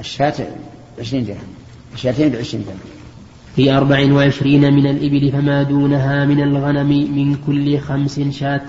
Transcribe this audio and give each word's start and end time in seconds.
الشاة 0.00 0.34
عشرين 0.98 1.24
درهم. 1.24 1.54
الشاتين 1.94 2.28
بعشرين 2.28 2.64
درهم. 2.64 2.78
في 3.56 3.70
أربع 3.70 4.12
وعشرين 4.12 4.74
من 4.74 4.86
الإبل 4.86 5.32
فما 5.32 5.62
دونها 5.62 6.24
من 6.24 6.42
الغنم 6.42 6.88
من 6.88 7.36
كل 7.46 7.78
خمس 7.78 8.20
شاة. 8.20 8.60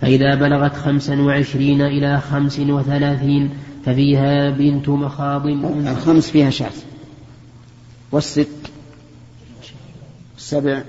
فإذا 0.00 0.34
بلغت 0.34 0.76
خمسا 0.76 1.20
وعشرين 1.20 1.82
إلى 1.82 2.20
خمس 2.20 2.58
وثلاثين 2.58 3.50
ففيها 3.84 4.50
بنت 4.50 4.88
مخاض 4.88 5.46
الخمس 5.46 6.30
فيها 6.30 6.50
شاة. 6.50 6.72
والست 8.12 8.48
سبع 10.38 10.82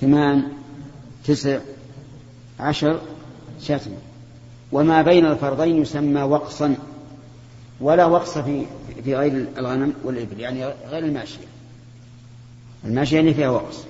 ثمان 0.00 0.42
تسع 1.24 1.58
عشر 2.60 3.00
شاة. 3.62 3.80
وما 4.72 5.02
بين 5.02 5.26
الفرضين 5.26 5.82
يسمى 5.82 6.22
وقصا. 6.22 6.74
ولا 7.80 8.06
وقص 8.06 8.38
في 8.38 8.66
في 9.04 9.16
غير 9.16 9.46
الغنم 9.58 9.92
والإبل 10.04 10.40
يعني 10.40 10.64
غير 10.90 11.04
الماشية. 11.04 11.46
الماشية 12.84 13.16
يعني 13.16 13.34
فيها 13.34 13.50
وقص. 13.50 13.84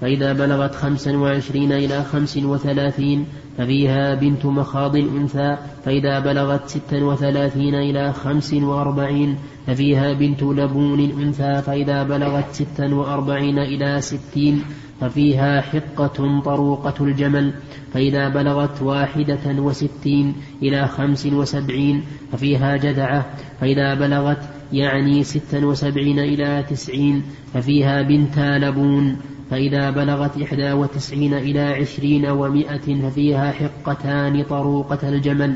فإذا 0.00 0.32
بلغت 0.32 0.74
خمسا 0.74 1.16
وعشرين 1.16 1.72
إلى 1.72 2.04
خمس 2.04 2.36
وثلاثين 2.36 3.26
ففيها 3.58 4.14
بنت 4.14 4.46
مخاض 4.46 4.96
أنثى 4.96 5.56
فإذا 5.84 6.18
بلغت 6.18 6.68
ستا 6.68 7.04
وثلاثين 7.04 7.74
إلى 7.74 8.12
خمس 8.12 8.54
وأربعين 8.54 9.36
ففيها 9.66 10.12
بنت 10.12 10.42
لبون 10.42 11.00
أنثى 11.00 11.62
فإذا 11.62 12.02
بلغت 12.02 12.52
ستا 12.52 12.94
وأربعين 12.94 13.58
إلى 13.58 14.00
ستين 14.00 14.62
ففيها 15.00 15.60
حقة 15.60 16.40
طروقة 16.44 17.04
الجمل 17.04 17.54
فإذا 17.92 18.28
بلغت 18.28 18.82
واحدة 18.82 19.62
وستين 19.62 20.34
إلى 20.62 20.88
خمس 20.88 21.26
وسبعين 21.26 22.02
ففيها 22.32 22.76
جذعة 22.76 23.26
فإذا 23.60 23.94
بلغت 23.94 24.38
يعني 24.72 25.24
ستا 25.24 25.66
وسبعين 25.66 26.18
إلى 26.18 26.64
تسعين 26.70 27.22
ففيها 27.54 28.02
بنتا 28.02 28.58
لبون. 28.58 29.16
فإذا 29.50 29.90
بلغت 29.90 30.42
إحدى 30.42 30.72
وتسعين 30.72 31.34
إلى 31.34 31.60
عشرين 31.60 32.26
ومائة 32.26 33.08
ففيها 33.08 33.52
حقتان 33.52 34.42
طروقة 34.42 35.08
الجمل 35.08 35.54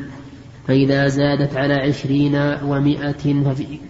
فإذا 0.69 1.09
زادت 1.09 1.57
على 1.57 1.75
عشرين 1.75 2.35
ومائة 2.65 3.45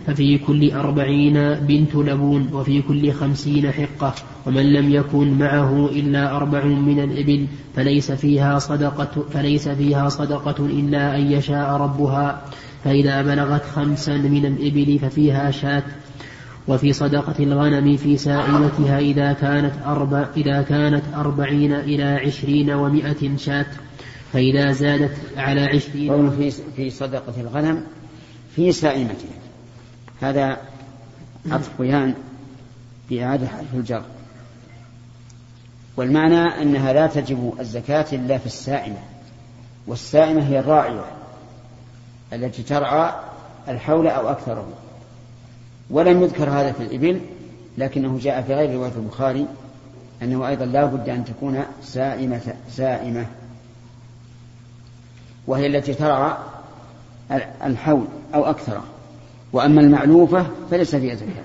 ففي, 0.06 0.38
كل 0.38 0.70
أربعين 0.72 1.54
بنت 1.54 1.94
لبون 1.94 2.48
وفي 2.52 2.82
كل 2.82 3.12
خمسين 3.12 3.72
حقة 3.72 4.14
ومن 4.46 4.72
لم 4.72 4.94
يكن 4.94 5.38
معه 5.38 5.86
إلا 5.86 6.36
أربع 6.36 6.64
من 6.64 7.00
الإبل 7.00 7.46
فليس 7.76 8.12
فيها 8.12 8.58
صدقة 8.58 9.24
فليس 9.30 9.68
فيها 9.68 10.08
صدقة 10.08 10.66
إلا 10.66 11.16
أن 11.16 11.32
يشاء 11.32 11.70
ربها. 11.70 12.42
فإذا 12.84 13.22
بلغت 13.22 13.64
خمسا 13.64 14.16
من 14.16 14.46
الإبل 14.46 14.98
ففيها 14.98 15.50
شاة 15.50 15.82
وفي 16.68 16.92
صدقة 16.92 17.42
الغنم 17.44 17.96
في 17.96 18.16
سائمتها 18.16 18.98
إذا 18.98 19.32
كانت 19.32 19.72
أربع 19.86 20.26
إذا 20.36 20.62
كانت 20.62 21.04
أربعين 21.14 21.72
إلى 21.72 22.04
عشرين 22.04 22.70
ومائة 22.70 23.36
شاة 23.36 23.66
فإذا 24.32 24.72
زادت 24.72 25.16
على 25.36 25.60
عشرين 25.60 26.30
في 26.30 26.50
في 26.50 26.90
صدقة 26.90 27.40
الغنم 27.40 27.84
في 28.56 28.72
سائمتها. 28.72 29.38
هذا 30.20 30.56
عطف 31.50 31.70
بيان 31.80 32.14
بإعادة 33.10 33.46
حرف 33.46 33.74
الجر. 33.74 34.02
والمعنى 35.96 36.62
أنها 36.62 36.92
لا 36.92 37.06
تجب 37.06 37.54
الزكاة 37.60 38.06
إلا 38.12 38.38
في 38.38 38.46
السائمة 38.46 39.02
والسائمة 39.86 40.48
هي 40.48 40.58
الراعية 40.58 41.04
التي 42.32 42.62
ترعى 42.62 43.12
الحول 43.68 44.08
أو 44.08 44.28
أكثره. 44.28 44.68
ولم 45.90 46.22
يذكر 46.22 46.50
هذا 46.50 46.72
في 46.72 46.82
الإبل 46.82 47.20
لكنه 47.78 48.18
جاء 48.18 48.42
في 48.42 48.54
غير 48.54 48.74
رواية 48.74 48.92
البخاري 48.96 49.46
أنه 50.22 50.48
أيضا 50.48 50.64
لا 50.64 50.84
بد 50.84 51.08
أن 51.08 51.24
تكون 51.24 51.64
سائمة 51.82 52.54
سائمة. 52.70 53.26
وهي 55.46 55.66
التي 55.66 55.94
ترعى 55.94 56.36
الحول 57.64 58.04
أو 58.34 58.44
أكثره 58.44 58.84
وأما 59.52 59.80
المعلوفة 59.80 60.46
فليس 60.70 60.96
فيها 60.96 61.14
زكاة. 61.14 61.44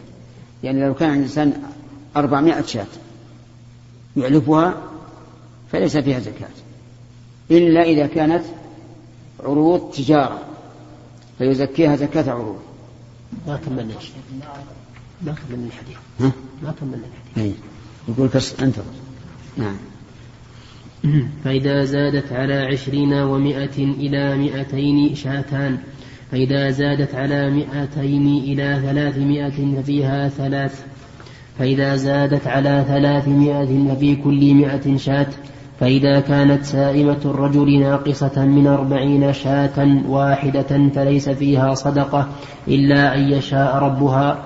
يعني 0.64 0.86
لو 0.86 0.94
كان 0.94 1.14
الإنسان 1.14 1.54
أربعمائة 2.18 2.62
شاة 2.62 2.86
يعلفها 4.18 4.74
فليس 5.72 5.98
فيها 5.98 6.20
زكاة. 6.20 6.48
إلا 7.52 7.84
إذا 7.84 8.08
كانت 8.08 8.44
عروض 9.44 9.92
تجارة 9.92 10.40
فيزكيها 11.38 11.96
زكاة 11.96 12.32
عروض. 12.32 12.73
ما 13.48 13.58
كملنا 13.66 13.94
ما 15.22 15.32
كملنا 15.34 15.68
الحديث. 15.68 15.98
ها؟ 16.20 16.32
ما 16.64 16.72
كملنا 16.80 17.08
الحديث. 17.36 17.56
يقول 18.08 18.28
بس 18.36 18.60
انتظر 18.60 18.84
نعم. 19.58 19.78
فإذا 21.44 21.84
زادت 21.84 22.32
على 22.34 22.54
عشرين 22.54 23.14
ومائة 23.14 23.78
إلى 23.78 24.38
مائتين 24.38 25.16
شاتان 25.16 25.78
فإذا 26.32 26.70
زادت 26.70 27.16
على 27.16 27.50
مائتين 27.50 28.28
إلى 28.28 28.82
ثلاثمائة 28.86 29.82
ففيها 29.82 30.30
ثلاث 30.30 30.86
فإذا 31.60 31.96
زادت 31.96 32.48
على 32.48 32.86
ثلاثمائة 32.88 33.94
ففي 33.96 34.16
كل 34.16 34.54
مائة 34.54 34.98
شاة 34.98 35.28
فإذا 35.80 36.20
كانت 36.20 36.66
سائمة 36.66 37.22
الرجل 37.26 37.80
ناقصة 37.80 38.46
من 38.46 38.68
أربعين 38.68 39.34
شاة 39.34 40.02
واحدة 40.08 40.90
فليس 40.96 41.30
فيها 41.30 41.74
صدقة 41.74 42.28
إلا 42.68 43.16
أن 43.16 43.32
يشاء 43.32 43.76
ربها. 43.76 44.38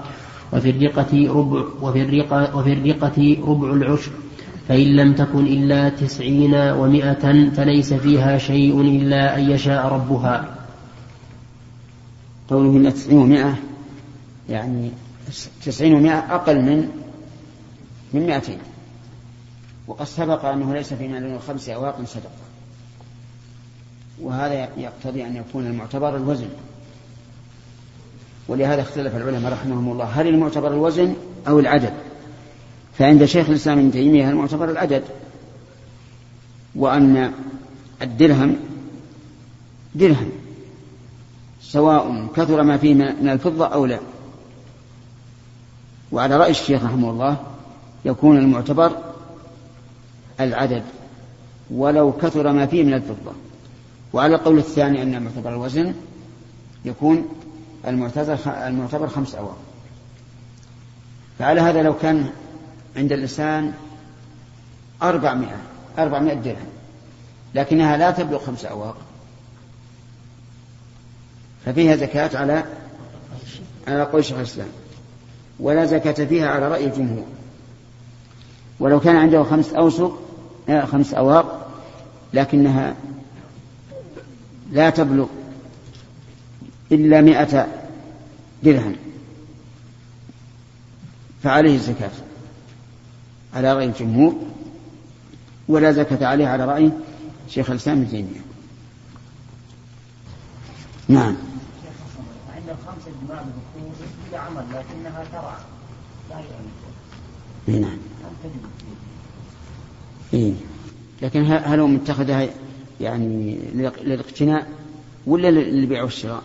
وفي 0.53 0.69
الرقة 0.69 1.33
ربع 1.33 1.63
وفي 1.81 2.01
الرقة, 2.01 2.57
وفي 2.57 2.73
الرقة 2.73 3.37
ربع 3.47 3.73
العشر. 3.73 4.11
فإن 4.67 4.95
لم 4.95 5.13
تكن 5.13 5.45
إلا 5.45 5.89
تسعين 5.89 6.55
ومائة 6.55 7.49
فليس 7.49 7.93
فيها 7.93 8.37
شيء 8.37 8.81
إلا 8.81 9.37
أن 9.37 9.51
يشاء 9.51 9.87
ربها. 9.87 10.45
قوله 12.49 12.77
إلا 12.77 12.89
تسعين 12.89 13.17
ومائة 13.17 13.55
يعني 14.49 14.91
تسعين 15.65 15.93
ومائة 15.93 16.35
أقل 16.35 16.61
من 16.61 16.87
من 18.13 18.27
مائتين. 18.27 18.57
وقد 19.87 20.05
سبق 20.05 20.45
أنه 20.45 20.73
ليس 20.73 20.93
في 20.93 21.07
مال 21.07 21.25
الخمس 21.25 21.69
أواق 21.69 22.01
صدقة. 22.05 22.29
وهذا 24.21 24.69
يقتضي 24.77 25.25
أن 25.25 25.35
يكون 25.35 25.67
المعتبر 25.67 26.15
الوزن. 26.17 26.49
ولهذا 28.47 28.81
اختلف 28.81 29.15
العلماء 29.15 29.53
رحمهم 29.53 29.91
الله 29.91 30.05
هل 30.05 30.27
المعتبر 30.27 30.67
الوزن 30.67 31.15
أو 31.47 31.59
العدد؟ 31.59 31.93
فعند 32.97 33.25
شيخ 33.25 33.49
الإسلام 33.49 33.79
ابن 33.79 33.91
تيمية 33.91 34.29
المعتبر 34.29 34.71
العدد؟ 34.71 35.03
وأن 36.75 37.33
الدرهم 38.01 38.55
درهم 39.95 40.29
سواء 41.61 42.27
كثر 42.35 42.63
ما 42.63 42.77
فيه 42.77 42.93
من 42.93 43.29
الفضة 43.29 43.65
أو 43.65 43.85
لا. 43.85 43.99
وعلى 46.11 46.37
رأي 46.37 46.51
الشيخ 46.51 46.83
رحمه 46.83 47.09
الله 47.09 47.37
يكون 48.05 48.37
المعتبر 48.37 49.06
العدد 50.39 50.83
ولو 51.71 52.11
كثر 52.11 52.51
ما 52.51 52.65
فيه 52.65 52.83
من 52.83 52.93
الفضة. 52.93 53.31
وعلى 54.13 54.35
القول 54.35 54.57
الثاني 54.57 55.03
أن 55.03 55.15
المعتبر 55.15 55.49
الوزن 55.49 55.93
يكون 56.85 57.27
المعتبر 57.87 59.07
خمس 59.07 59.35
أواق 59.35 59.57
فعلى 61.39 61.61
هذا 61.61 61.83
لو 61.83 61.97
كان 61.97 62.29
عند 62.95 63.11
الإنسان 63.11 63.73
أربعمائة 65.03 65.57
أربعمائة 65.97 66.33
درهم 66.33 66.67
لكنها 67.55 67.97
لا 67.97 68.11
تبلغ 68.11 68.39
خمس 68.39 68.65
أواق 68.65 68.97
ففيها 71.65 71.95
زكاة 71.95 72.37
على 72.37 72.63
على 73.87 74.03
قول 74.03 74.25
شيخ 74.25 74.37
الإسلام 74.37 74.67
ولا 75.59 75.85
زكاة 75.85 76.25
فيها 76.25 76.47
على 76.47 76.67
رأي 76.67 76.85
الجمهور. 76.85 77.25
ولو 78.79 78.99
كان 78.99 79.15
عنده 79.15 79.43
خمس 79.43 79.73
أوسق 79.73 80.26
خمس 80.67 81.13
أواق 81.13 81.69
لكنها 82.33 82.95
لا 84.71 84.89
تبلغ 84.89 85.27
إلا 86.91 87.21
مئة 87.21 87.67
درهم 88.63 88.95
فعليه 91.43 91.75
الزكاة 91.75 92.11
على 93.53 93.73
رأي 93.73 93.85
الجمهور 93.85 94.35
ولا 95.67 95.91
زكاة 95.91 96.27
عليه 96.27 96.47
على 96.47 96.65
رأي 96.65 96.91
شيخ 97.49 97.69
الإسلام 97.69 97.97
ابن 97.97 98.09
تيمية. 98.09 98.41
نعم. 101.07 101.35
عند 102.55 102.69
الخمسة 102.69 103.11
جماع 103.27 103.43
عمل 104.33 104.63
لكنها 104.69 105.23
ترعى. 105.31 105.57
لا 106.29 106.35
يعني 107.65 107.79
نعم. 107.79 107.97
إيه؟ 110.33 110.53
لكن 111.21 111.45
هل 111.45 111.79
هو 111.79 111.87
متخذها 111.87 112.49
يعني 113.01 113.57
للاقتناء 114.03 114.67
ولا 115.27 115.51
للبيع 115.51 116.03
والشراء؟ 116.03 116.43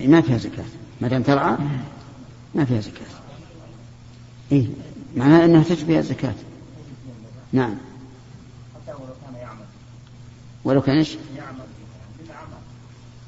ما 0.00 0.20
فيها 0.20 0.38
زكاة. 0.38 0.64
ما 1.00 1.08
دام 1.08 1.22
ترعى 1.22 1.56
ما 2.54 2.64
فيها 2.64 2.80
زكاة. 2.80 3.06
إيه. 4.52 4.66
معناها 5.16 5.44
أنها 5.44 5.62
تجب 5.62 5.90
الزكاة. 5.90 6.34
نعم. 7.52 7.74
ولو 10.64 10.82
كان 10.82 10.96
إيش؟ 10.96 11.16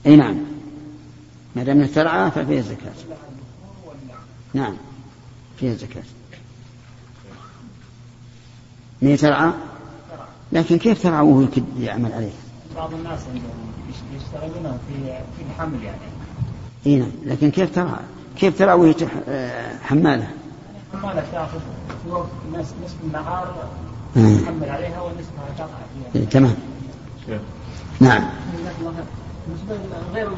إي 0.07 0.17
نعم. 0.17 0.37
ما 1.57 1.65
دام 1.65 1.87
ترعى 1.87 2.31
ففيها 2.31 2.63
زكاة. 2.63 3.17
نعم. 4.55 4.77
فيها 5.57 5.75
زكاة. 5.75 6.03
ما 9.03 9.17
ترعى 9.17 9.51
لكن 10.53 10.79
كيف 10.79 11.03
ترعى 11.03 11.25
وهو 11.27 11.47
يعمل 11.81 12.13
عليه؟ 12.13 12.31
بعض 12.77 12.95
الناس 12.95 13.21
يشتغلون 14.17 14.79
في 14.89 15.05
في 15.37 15.43
الحمل 15.51 15.85
يعني 15.85 15.99
إي 16.87 16.97
نعم 16.97 17.11
لكن 17.25 17.51
كيف 17.51 17.75
ترعى؟ 17.75 18.01
كيف 18.37 18.59
ترعى 18.59 18.77
وهي 18.77 18.95
آه، 19.29 19.79
حماله؟ 19.83 20.29
حماله 20.93 21.25
تاخذ 21.33 21.59
في 22.05 22.11
وقت 22.11 22.29
نصف 22.55 22.95
النهار 23.05 23.55
تحمل 24.15 24.71
عليها 24.71 25.03
ونصفها 25.03 25.55
تقع 25.59 25.69
فيها. 26.13 26.25
تمام. 26.25 26.55
نعم. 28.01 28.25
بالنسبة 29.47 29.77
غير 30.15 30.29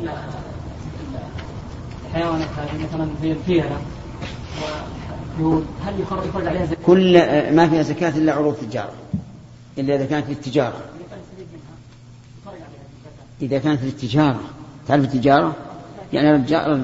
الحيوانات 2.06 2.48
هذه 2.58 2.84
مثلا 2.84 3.08
زي 3.22 3.32
الفيله 3.32 3.78
هل 5.84 6.00
يخرج 6.00 6.46
عليها 6.46 6.66
زكاة؟ 6.66 6.84
كل 6.86 7.12
ما 7.54 7.68
فيها 7.68 7.82
زكاة 7.82 8.18
إلا 8.18 8.32
عروض 8.32 8.56
التجارة. 8.62 8.92
إلا 9.78 9.94
إذا 9.94 10.06
كانت 10.06 10.26
في 10.26 10.32
التجارة 10.32 10.80
إذا 13.42 13.58
كانت 13.58 13.80
في 13.80 13.86
التجارة 13.86 14.40
تعرف 14.88 15.04
التجارة؟ 15.04 15.56
يعني 16.12 16.36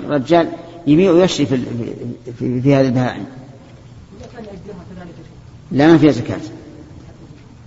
الرجال 0.06 0.48
يبيع 0.86 1.10
ويشتري 1.10 1.46
في, 1.46 1.56
في, 1.56 1.94
في, 2.38 2.60
في 2.62 2.74
هذه 2.74 2.86
البهائم. 2.86 3.26
لا 5.72 5.86
ما 5.86 5.98
فيها 5.98 6.12
زكاة. 6.12 6.40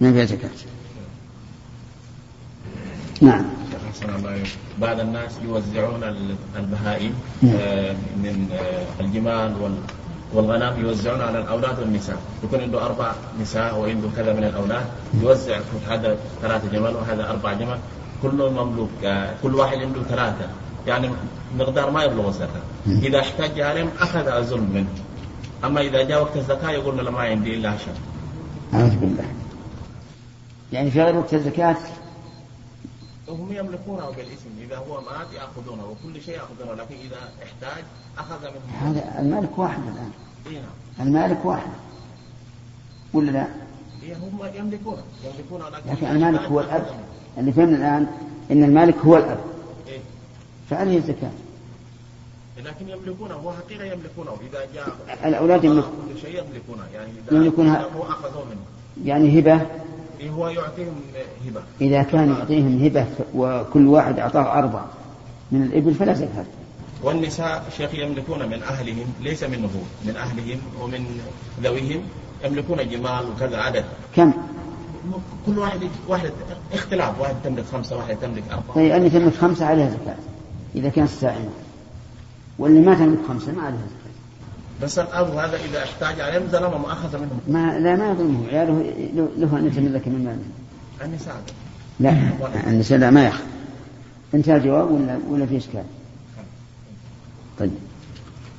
ما 0.02 0.14
فيها 0.14 0.26
زكاة. 0.26 0.50
نعم. 3.22 3.46
بعض 4.82 5.00
الناس 5.00 5.32
يوزعون 5.46 6.04
البهائم 6.56 7.14
نعم. 7.42 7.56
آه، 7.56 7.96
من 8.24 8.48
آه، 8.52 9.02
الجمال 9.04 9.56
والغنم 10.34 10.86
يوزعون 10.86 11.22
على 11.22 11.40
الأولاد 11.40 11.80
والنساء. 11.80 12.18
يكون 12.44 12.62
عنده 12.62 12.86
أربع 12.86 13.12
نساء 13.42 13.80
وعنده 13.80 14.08
كذا 14.16 14.34
من 14.34 14.44
الأولاد 14.44 14.86
يوزع 15.22 15.60
هذا 15.88 16.18
ثلاثة 16.42 16.72
جمل 16.72 16.96
وهذا 16.96 17.30
أربع 17.30 17.54
جمل. 17.54 17.80
كل 18.22 18.52
مملوك 18.52 18.90
آه، 19.04 19.34
كل 19.44 19.56
واحد 19.56 19.78
عنده 19.78 20.04
ثلاثة. 20.04 20.48
يعني 20.88 21.10
مقدار 21.58 21.92
ما 21.92 22.04
يبلغ 22.04 22.28
الزكاة. 22.28 22.62
إذا 22.88 23.20
احتج 23.20 23.62
عليهم 23.62 23.90
أخذ 24.00 24.28
الظلم 24.28 24.70
منه. 24.74 24.90
أما 25.64 25.82
إذا 25.82 26.04
جاء 26.04 26.22
وقت 26.22 26.38
الزكاة 26.38 26.72
يقول 26.72 27.06
له 27.06 27.12
ما 27.12 27.20
عندي 27.20 27.56
إلا 27.56 27.70
عشر. 27.70 27.92
اعوذ 28.74 28.96
بالله. 28.96 29.26
يعني 30.74 30.92
في 30.92 31.02
غير 31.02 31.16
وقت 31.16 31.34
الزكاة؟ 31.34 31.78
هم 33.30 33.48
يملكونه 33.52 34.06
بالاسم 34.10 34.50
إذا 34.62 34.78
هو 34.78 35.02
مات 35.02 35.28
يأخذونه 35.36 35.84
وكل 35.86 36.22
شيء 36.22 36.36
يأخذونه. 36.36 36.84
لكن 36.84 36.96
إذا 36.96 37.18
احتاج 37.44 37.84
أخذ 38.18 38.40
منهم 38.42 38.96
هذا 38.96 39.20
المالك 39.20 39.58
واحد 39.58 39.80
نعم. 39.80 40.12
المالك 41.00 41.46
واحد. 41.46 41.70
ولا 43.14 43.32
لا؟ 43.32 43.48
إيه 44.04 44.16
هم 44.16 44.40
يملكونه 44.56 45.04
يملكونه 45.24 45.66
لكن, 45.70 46.08
المالك 46.08 46.42
هو 46.42 46.60
الأب. 46.60 46.86
اللي 47.38 47.52
فهمنا 47.52 47.78
الآن 47.78 48.08
إن 48.52 48.64
المالك 48.64 48.98
هو 48.98 49.18
الأب. 49.18 49.40
إيه؟ 49.88 50.00
فعليه 50.70 50.98
الزكاة؟ 50.98 51.32
لكن 52.58 52.90
يملكونه 52.90 53.34
هو 53.34 53.54
حقيقة 53.54 53.84
يملكونه 53.84 54.32
إذا 54.52 54.60
جاء 54.74 54.88
الأولاد 55.26 55.64
يملكون 55.64 55.92
كل 56.14 56.20
شيء 56.22 56.30
يملكونه 56.30 56.84
يعني 56.94 57.12
إذا 57.28 57.38
يملكونها 57.38 57.82
هو 57.82 58.04
اخذوه 58.04 58.46
منه. 58.46 59.08
يعني 59.08 59.40
هبة؟ 59.40 59.62
إيه 60.20 60.30
هو 60.30 60.48
يعطيهم 60.48 60.96
هبة. 61.48 61.62
إذا 61.82 62.04
كان 62.04 62.30
يعطيهم 62.30 62.86
هبة 62.86 63.06
وكل 63.36 63.88
واحد 63.88 64.20
أعطاه 64.20 64.60
أربع 64.60 64.82
من 65.52 65.64
الإبل 65.64 65.94
فلا 65.94 66.14
زكاة. 66.14 66.46
والنساء 67.04 67.66
شيخ 67.78 67.94
يملكون 67.94 68.50
من 68.50 68.64
أهلهم 68.64 69.14
ليس 69.22 69.44
منه 69.44 69.70
من 70.06 70.16
أهلهم 70.16 70.58
ومن 70.82 71.06
ذويهم 71.64 72.02
يملكون 72.46 72.90
جمال 72.90 73.26
وكذا 73.30 73.58
عدد. 73.58 73.86
كم؟ 74.16 74.34
كل 75.46 75.60
واحد 75.60 75.80
واحد 76.08 76.32
اختلاف 76.74 77.20
واحد 77.20 77.36
تملك 77.44 77.64
خمسة 77.72 77.98
واحد 77.98 78.16
تملك 78.16 78.44
أربعة. 78.52 78.76
طيب 78.76 78.92
اللي 78.92 79.10
تملك 79.10 79.34
خمسة 79.34 79.66
عليها 79.66 79.90
زكاة 79.90 80.16
إذا 80.76 80.90
كانت 80.90 81.10
سائمه 81.10 81.50
واللي 82.60 82.82
ما 82.82 82.96
تملك 82.96 83.20
خمسة 83.28 83.52
ما 83.52 83.62
عليها 83.62 83.78
زكاة. 83.78 84.14
بس 84.84 85.00
الاب 85.00 85.30
هذا 85.30 85.58
إذا 85.58 85.84
أحتاج 85.84 86.22
عليهم 86.22 86.48
ظلمهم 86.48 86.86
أخذ 86.86 87.18
منهم 87.18 87.40
ما 87.48 87.80
لا 87.80 87.96
ما 87.96 88.12
يظلمهم 88.12 88.48
عياله 88.50 88.94
له 89.38 89.60
أن 89.60 89.68
يتملك 89.68 90.08
من 90.08 90.26
ماله. 90.26 91.10
النساء. 91.10 91.42
لا 92.00 92.16
النساء 92.68 92.98
لا 92.98 93.10
ما 93.10 93.26
ياخذ 93.26 93.44
انتهى 94.34 94.56
الجواب 94.56 94.92
ولا 94.92 95.20
ولا 95.30 95.46
في 95.46 95.58
إشكال؟ 95.58 95.84
طيب. 97.60 97.72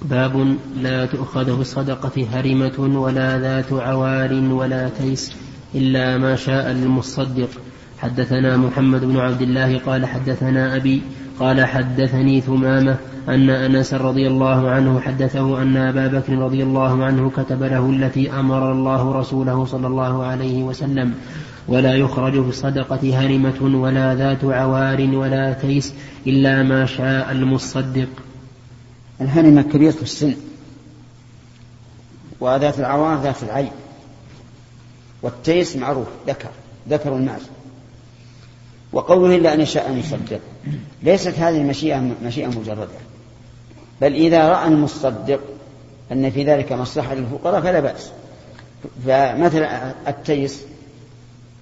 باب 0.02 0.56
لا 0.76 1.06
تؤخذ 1.06 1.60
الصدقة 1.60 2.26
هرمة 2.32 3.00
ولا 3.00 3.38
ذات 3.38 3.72
عوار 3.72 4.32
ولا 4.34 4.88
تيس 4.88 5.32
إلا 5.74 6.18
ما 6.18 6.36
شاء 6.36 6.72
للمصدق 6.72 7.48
حدثنا 7.98 8.56
محمد 8.56 9.04
بن 9.04 9.16
عبد 9.16 9.42
الله 9.42 9.78
قال 9.78 10.06
حدثنا 10.06 10.76
أبي 10.76 11.02
قال 11.40 11.64
حدثني 11.64 12.40
ثمامة 12.40 12.96
أن 13.28 13.50
أنس 13.50 13.94
رضي 13.94 14.26
الله 14.26 14.70
عنه 14.70 15.00
حدثه 15.00 15.62
أن 15.62 15.76
أبا 15.76 16.06
بكر 16.06 16.38
رضي 16.38 16.62
الله 16.62 17.04
عنه 17.04 17.30
كتب 17.30 17.62
له 17.62 17.90
التي 17.90 18.32
أمر 18.32 18.72
الله 18.72 19.12
رسوله 19.12 19.64
صلى 19.64 19.86
الله 19.86 20.24
عليه 20.24 20.62
وسلم. 20.62 21.14
ولا 21.68 21.94
يخرج 21.94 22.32
في 22.42 22.48
الصدقة 22.48 23.20
هرمة 23.20 23.80
ولا 23.80 24.14
ذات 24.14 24.44
عوار 24.44 25.10
ولا 25.14 25.52
تيس 25.52 25.94
إلا 26.26 26.62
ما 26.62 26.86
شاء 26.86 27.32
المصدق. 27.32 28.08
الهرمة 29.20 29.62
كبيرة 29.62 29.94
السن. 30.02 30.34
وذات 32.40 32.78
العوار 32.78 33.22
ذات 33.22 33.42
العين. 33.42 33.70
والتيس 35.22 35.76
معروف 35.76 36.06
ذكر 36.26 36.48
ذكر 36.88 37.16
المال 37.16 37.40
وقوله 38.92 39.36
إلا 39.36 39.54
أن 39.54 39.60
يشاء 39.60 39.88
أن 39.88 39.98
يصدق. 39.98 40.40
ليست 41.02 41.38
هذه 41.38 41.56
المشيئة 41.56 42.14
مشيئة 42.24 42.46
مجردة. 42.46 42.88
بل 44.00 44.14
إذا 44.14 44.48
رأى 44.48 44.68
المصدق 44.68 45.40
أن 46.12 46.30
في 46.30 46.44
ذلك 46.44 46.72
مصلحة 46.72 47.14
للفقراء 47.14 47.60
فلا 47.60 47.80
بأس. 47.80 48.10
فمثلا 49.06 49.94
التيس 50.08 50.60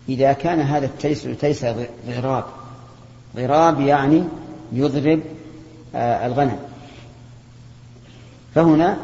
إذا 0.09 0.33
كان 0.33 0.61
هذا 0.61 0.87
التيس 0.87 1.29
تيس 1.41 1.65
ضراب. 2.09 2.45
ضراب 3.37 3.81
يعني 3.81 4.25
يضرب 4.73 5.21
آه، 5.95 6.27
الغنم. 6.27 6.59
فهنا 8.55 8.97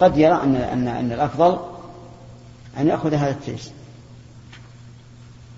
قد 0.00 0.18
يرى 0.18 0.42
أن 0.42 0.56
أن 0.56 0.88
أن 0.88 1.12
الأفضل 1.12 1.58
أن 2.78 2.88
يأخذ 2.88 3.14
هذا 3.14 3.30
التيس. 3.30 3.70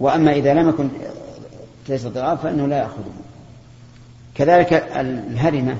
وأما 0.00 0.32
إذا 0.32 0.54
لم 0.54 0.68
يكن 0.68 0.88
تيس 1.86 2.06
الضراب 2.06 2.38
فإنه 2.38 2.66
لا 2.66 2.78
يأخذه. 2.78 3.12
كذلك 4.34 4.72
الهرمة 4.72 5.76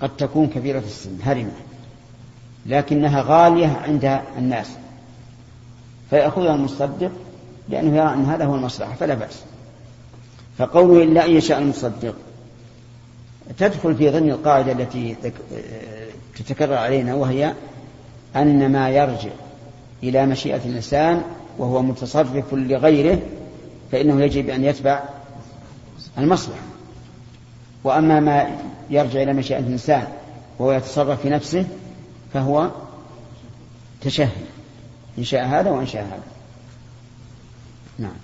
قد 0.00 0.16
تكون 0.16 0.46
كبيرة 0.46 0.78
السن 0.78 1.18
هرمة 1.22 1.52
لكنها 2.66 3.22
غالية 3.22 3.80
عند 3.84 4.20
الناس. 4.38 4.70
فيأخذها 6.10 6.54
المصدق 6.54 7.10
لأنه 7.68 7.96
يرى 7.96 8.14
أن 8.14 8.24
هذا 8.24 8.44
هو 8.44 8.54
المصلحة 8.54 8.94
فلا 8.94 9.14
بأس. 9.14 9.42
فقوله 10.58 11.02
إلا 11.02 11.26
أن 11.26 11.30
يشاء 11.30 11.58
المصدق 11.58 12.14
تدخل 13.58 13.94
في 13.94 14.10
ضمن 14.10 14.30
القاعدة 14.30 14.72
التي 14.72 15.16
تتكرر 16.40 16.74
علينا 16.74 17.14
وهي 17.14 17.54
أن 18.36 18.72
ما 18.72 18.90
يرجع 18.90 19.30
إلى 20.02 20.26
مشيئة 20.26 20.60
الإنسان 20.64 21.22
وهو 21.58 21.82
متصرف 21.82 22.54
لغيره 22.54 23.22
فإنه 23.92 24.22
يجب 24.22 24.48
أن 24.48 24.64
يتبع 24.64 25.02
المصلحة. 26.18 26.60
وأما 27.84 28.20
ما 28.20 28.58
يرجع 28.90 29.22
إلى 29.22 29.32
مشيئة 29.32 29.58
الإنسان 29.58 30.04
وهو 30.58 30.72
يتصرف 30.72 31.22
في 31.22 31.30
نفسه 31.30 31.66
فهو 32.32 32.70
تشهي 34.00 34.28
إن 35.18 35.24
شاء 35.24 35.46
هذا 35.46 35.70
وإن 35.70 35.86
شاء 35.86 36.02
هذا. 36.02 36.22
نعم. 37.98 38.16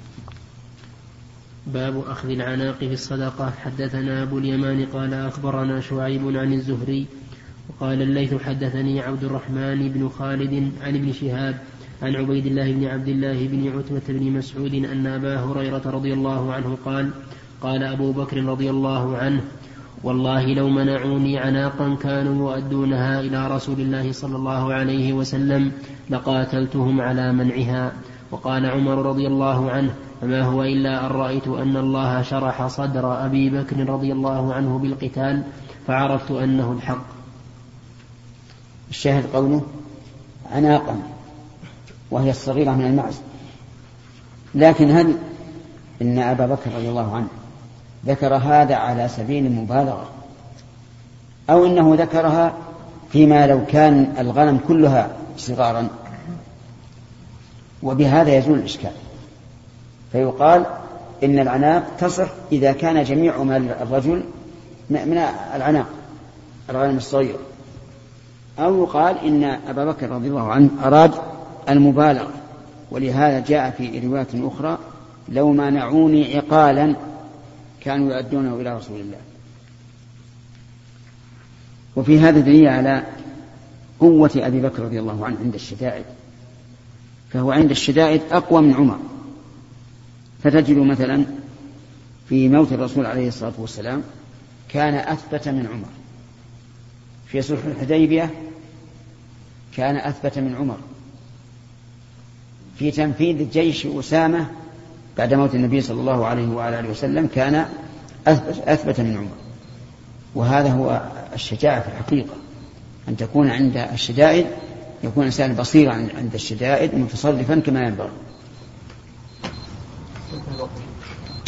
باب 1.67 2.05
أخذ 2.09 2.29
العناق 2.29 2.79
في 2.79 2.93
الصدقة 2.93 3.53
حدثنا 3.65 4.23
أبو 4.23 4.39
اليمان 4.39 4.87
قال 4.87 5.15
أخبرنا 5.15 5.81
شعيب 5.81 6.37
عن 6.37 6.53
الزهري 6.53 7.07
وقال 7.69 8.03
الليث 8.03 8.35
حدثني 8.43 9.01
عبد 9.01 9.25
الرحمن 9.25 9.89
بن 9.89 10.09
خالد 10.09 10.73
عن 10.83 10.95
ابن 10.95 11.13
شهاب 11.13 11.55
عن 12.03 12.17
عبيد 12.17 12.47
الله 12.47 12.73
بن 12.73 12.85
عبد 12.85 13.09
الله 13.09 13.49
بن 13.49 13.79
عتبة 13.79 14.07
بن 14.09 14.31
مسعود 14.31 14.75
أن 14.75 15.07
أبا 15.07 15.41
هريرة 15.41 15.83
رضي 15.87 16.13
الله 16.13 16.53
عنه 16.53 16.79
قال 16.85 17.11
قال 17.61 17.83
أبو 17.83 18.13
بكر 18.13 18.45
رضي 18.45 18.71
الله 18.71 19.17
عنه 19.17 19.41
والله 20.05 20.55
لو 20.55 20.69
منعوني 20.69 21.39
عناقا 21.39 21.95
كانوا 21.95 22.51
يؤدونها 22.51 23.21
إلى 23.21 23.49
رسول 23.49 23.81
الله 23.81 24.13
صلى 24.13 24.37
الله 24.37 24.75
عليه 24.75 25.13
وسلم 25.13 25.73
لقاتلتهم 26.11 27.01
على 27.01 27.33
منعها. 27.33 27.93
وقال 28.31 28.67
عمر 28.67 29.07
رضي 29.07 29.27
الله 29.27 29.71
عنه 29.71 29.95
فما 30.21 30.43
هو 30.43 30.63
إلا 30.63 31.07
أن 31.07 31.11
رأيت 31.11 31.49
أن 31.49 31.77
الله 31.77 32.23
شرح 32.23 32.67
صدر 32.67 33.27
أبي 33.27 33.51
بكر 33.51 33.89
رضي 33.89 34.13
الله 34.13 34.55
عنه 34.55 34.79
بالقتال 34.79 35.43
فعرفت 35.87 36.31
أنه 36.31 36.73
الحق. 36.73 37.16
الشاهد 38.91 39.27
قوله 39.35 39.63
عناقا 40.53 41.03
وهي 42.11 42.31
الصغيرة 42.31 42.71
من 42.71 42.85
المعز. 42.87 43.21
لكن 44.55 44.91
هل 44.91 45.17
إن 46.03 46.19
أبا 46.19 46.47
بكر 46.47 46.71
رضي 46.77 46.89
الله 46.89 47.17
عنه 47.17 47.29
ذكر 48.07 48.35
هذا 48.35 48.75
على 48.75 49.09
سبيل 49.09 49.47
المبالغة؟ 49.47 50.09
أو 51.51 51.67
أنه 51.67 51.95
ذكرها 51.95 52.55
فيما 53.13 53.47
لو 53.47 53.67
كان 53.67 54.15
الغنم 54.19 54.61
كلها 54.69 55.11
صغارا؟ 55.37 55.89
وبهذا 57.83 58.37
يزول 58.37 58.59
الإشكال. 58.59 58.93
فيقال 60.13 60.67
إن 61.25 61.39
العناق 61.39 61.97
تصح 61.99 62.29
إذا 62.53 62.73
كان 62.73 63.05
جميع 63.05 63.43
مال 63.43 63.71
الرجل 63.71 64.23
من 64.91 65.19
العناق 65.55 65.87
الغنم 66.71 66.97
الصغير. 66.97 67.37
أو 68.59 68.83
يقال 68.83 69.19
إن 69.19 69.45
أبا 69.45 69.85
بكر 69.85 70.11
رضي 70.11 70.29
الله 70.29 70.53
عنه 70.53 70.71
أراد 70.83 71.15
المبالغة 71.69 72.33
ولهذا 72.91 73.41
جاء 73.41 73.71
في 73.71 74.07
رواية 74.07 74.27
أخرى 74.35 74.79
لو 75.29 75.53
منعوني 75.53 76.37
عقالا 76.37 76.97
كانوا 77.81 78.15
يؤدونه 78.15 78.61
إلى 78.61 78.77
رسول 78.77 79.01
الله. 79.01 79.19
وفي 81.97 82.21
هذا 82.21 82.41
دليل 82.41 82.69
على 82.69 83.03
قوة 84.01 84.31
أبي 84.37 84.61
بكر 84.61 84.83
رضي 84.83 85.01
الله 85.01 85.27
عنه 85.27 85.37
عند 85.45 85.55
الشدائد 85.55 86.05
فهو 87.31 87.53
عند 87.53 87.71
الشدائد 87.71 88.21
أقوى 88.31 88.63
من 88.63 88.75
عمر. 88.75 88.99
فتجد 90.43 90.79
مثلا 90.79 91.25
في 92.29 92.49
موت 92.49 92.73
الرسول 92.73 93.07
عليه 93.07 93.29
الصلاة 93.29 93.53
والسلام 93.59 94.03
كان 94.69 94.95
أثبت 94.95 95.49
من 95.49 95.67
عمر. 95.67 95.89
في 97.27 97.43
صلح 97.43 97.65
الحديبية 97.65 98.31
كان 99.77 99.97
أثبت 99.97 100.39
من 100.39 100.55
عمر. 100.55 100.77
في 102.79 102.91
تنفيذ 102.91 103.51
جيش 103.51 103.87
أسامة 103.87 104.47
بعد 105.19 105.35
موت 105.35 105.55
النبي 105.55 105.81
صلى 105.81 106.01
الله 106.01 106.27
عليه 106.27 106.49
وعلى 106.49 106.81
آله 106.81 106.89
وسلم 106.89 107.29
كان 107.35 107.67
أثبت, 108.27 108.69
أثبت 108.69 109.01
من 109.01 109.17
عمر. 109.17 109.37
وهذا 110.35 110.73
هو 110.73 111.03
الشجاعة 111.35 111.81
في 111.81 111.89
الحقيقة. 111.89 112.35
أن 113.09 113.17
تكون 113.17 113.51
عند 113.51 113.77
الشدائد 113.77 114.47
يكون 115.05 115.23
الإنسان 115.23 115.55
بصيرا 115.55 115.95
عند 115.95 116.35
الشدائد 116.35 116.95
متصرفا 116.95 117.61
كما 117.61 117.81
ينبغي. 117.87 118.11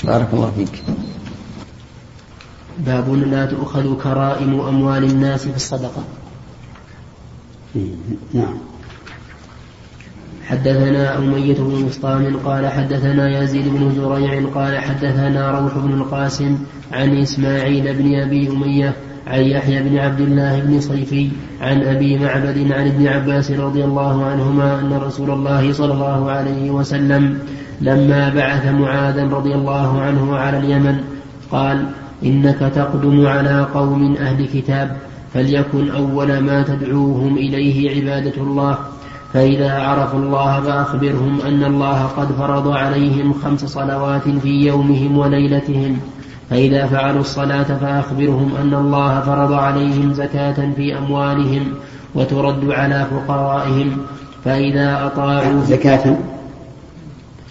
بارك 0.05 0.29
الله 0.33 0.53
فيك. 0.57 0.83
باب 2.79 3.15
لا 3.15 3.47
تؤخذ 3.47 4.03
كرائم 4.03 4.61
أموال 4.61 5.05
الناس 5.05 5.47
في 5.47 5.57
الصدقة. 5.57 6.05
نعم. 8.35 8.55
حدثنا 10.47 11.19
أمية 11.19 11.55
بن 11.55 11.85
مسطام 11.87 12.37
قال 12.45 12.67
حدثنا 12.67 13.43
يزيد 13.43 13.69
بن 13.69 13.93
زريع 13.97 14.49
قال 14.55 14.79
حدثنا 14.79 15.61
روح 15.61 15.79
بن 15.79 15.93
القاسم 15.93 16.59
عن 16.93 17.17
إسماعيل 17.17 17.95
بن 17.95 18.15
أبي 18.15 18.51
أمية 18.51 18.95
عن 19.27 19.41
يحيى 19.41 19.83
بن 19.83 19.99
عبد 19.99 20.21
الله 20.21 20.61
بن 20.61 20.81
صيفي 20.81 21.29
عن 21.61 21.83
أبي 21.83 22.19
معبد 22.19 22.73
عن 22.73 22.87
ابن 22.87 23.07
عباس 23.07 23.51
رضي 23.51 23.85
الله 23.85 24.25
عنهما 24.25 24.81
أن 24.81 24.93
رسول 24.93 25.31
الله 25.31 25.73
صلى 25.73 25.93
الله 25.93 26.31
عليه 26.31 26.71
وسلم 26.71 27.39
لما 27.81 28.29
بعث 28.29 28.67
معاذا 28.67 29.25
رضي 29.25 29.55
الله 29.55 30.01
عنه 30.01 30.37
على 30.37 30.59
اليمن 30.59 31.01
قال 31.51 31.87
إنك 32.25 32.59
تقدم 32.59 33.27
على 33.27 33.67
قوم 33.75 34.17
أهل 34.17 34.47
كتاب 34.47 34.97
فليكن 35.35 35.91
أول 35.91 36.39
ما 36.39 36.63
تدعوهم 36.63 37.37
إليه 37.37 37.91
عبادة 37.97 38.43
الله. 38.43 38.79
فإذا 39.33 39.73
عرفوا 39.73 40.19
الله 40.19 40.61
فأخبرهم 40.61 41.41
أن 41.47 41.65
الله 41.65 42.03
قد 42.03 42.33
فرض 42.33 42.69
عليهم 42.69 43.33
خمس 43.33 43.65
صلوات 43.65 44.29
في 44.29 44.67
يومهم 44.67 45.19
وليلتهم. 45.19 45.99
فإذا 46.51 46.87
فعلوا 46.87 47.21
الصلاة 47.21 47.63
فأخبرهم 47.63 48.53
أن 48.63 48.75
الله 48.75 49.21
فرض 49.21 49.53
عليهم 49.53 50.13
زكاة 50.13 50.73
في 50.77 50.99
أموالهم 50.99 51.75
وترد 52.15 52.71
على 52.71 53.07
فقرائهم. 53.11 53.97
فإذا 54.45 55.07
أطاعوا 55.07 55.65
زكاة. 55.65 56.17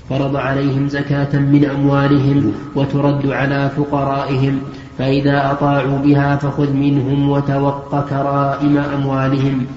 فرض 0.10 0.36
عليهم 0.36 0.88
زكاة 0.88 1.39
من 1.39 1.65
أموالهم 1.65 2.53
وترد 2.75 3.27
على 3.31 3.69
فقرائهم. 3.77 4.60
فإذا 4.97 5.51
أطاعوا 5.51 5.97
بها 5.97 6.35
فخذ 6.35 6.69
منهم 6.69 7.29
وتوق 7.29 8.09
كرائم 8.09 8.77
أموالهم. 8.77 9.67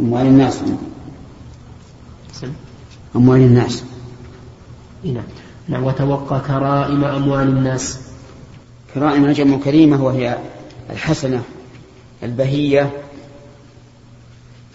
أموال 0.00 0.26
الناس. 0.26 0.62
أموال 3.16 3.40
الناس. 3.40 3.84
نعم. 5.04 5.24
نعم 5.68 5.84
وتوق 5.84 6.38
كرائم 6.46 7.04
أموال 7.04 7.48
الناس. 7.48 8.00
كرائم 8.94 9.30
جمع 9.30 9.56
كريمة 9.56 10.04
وهي 10.04 10.38
الحسنة 10.90 11.42
البهية. 12.22 12.90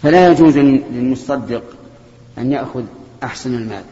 فلا 0.02 0.28
يجوز 0.28 0.58
للمصدق 0.58 1.62
أن 2.38 2.52
يأخذ 2.52 2.84
أحسن 3.22 3.54
المال 3.54 3.84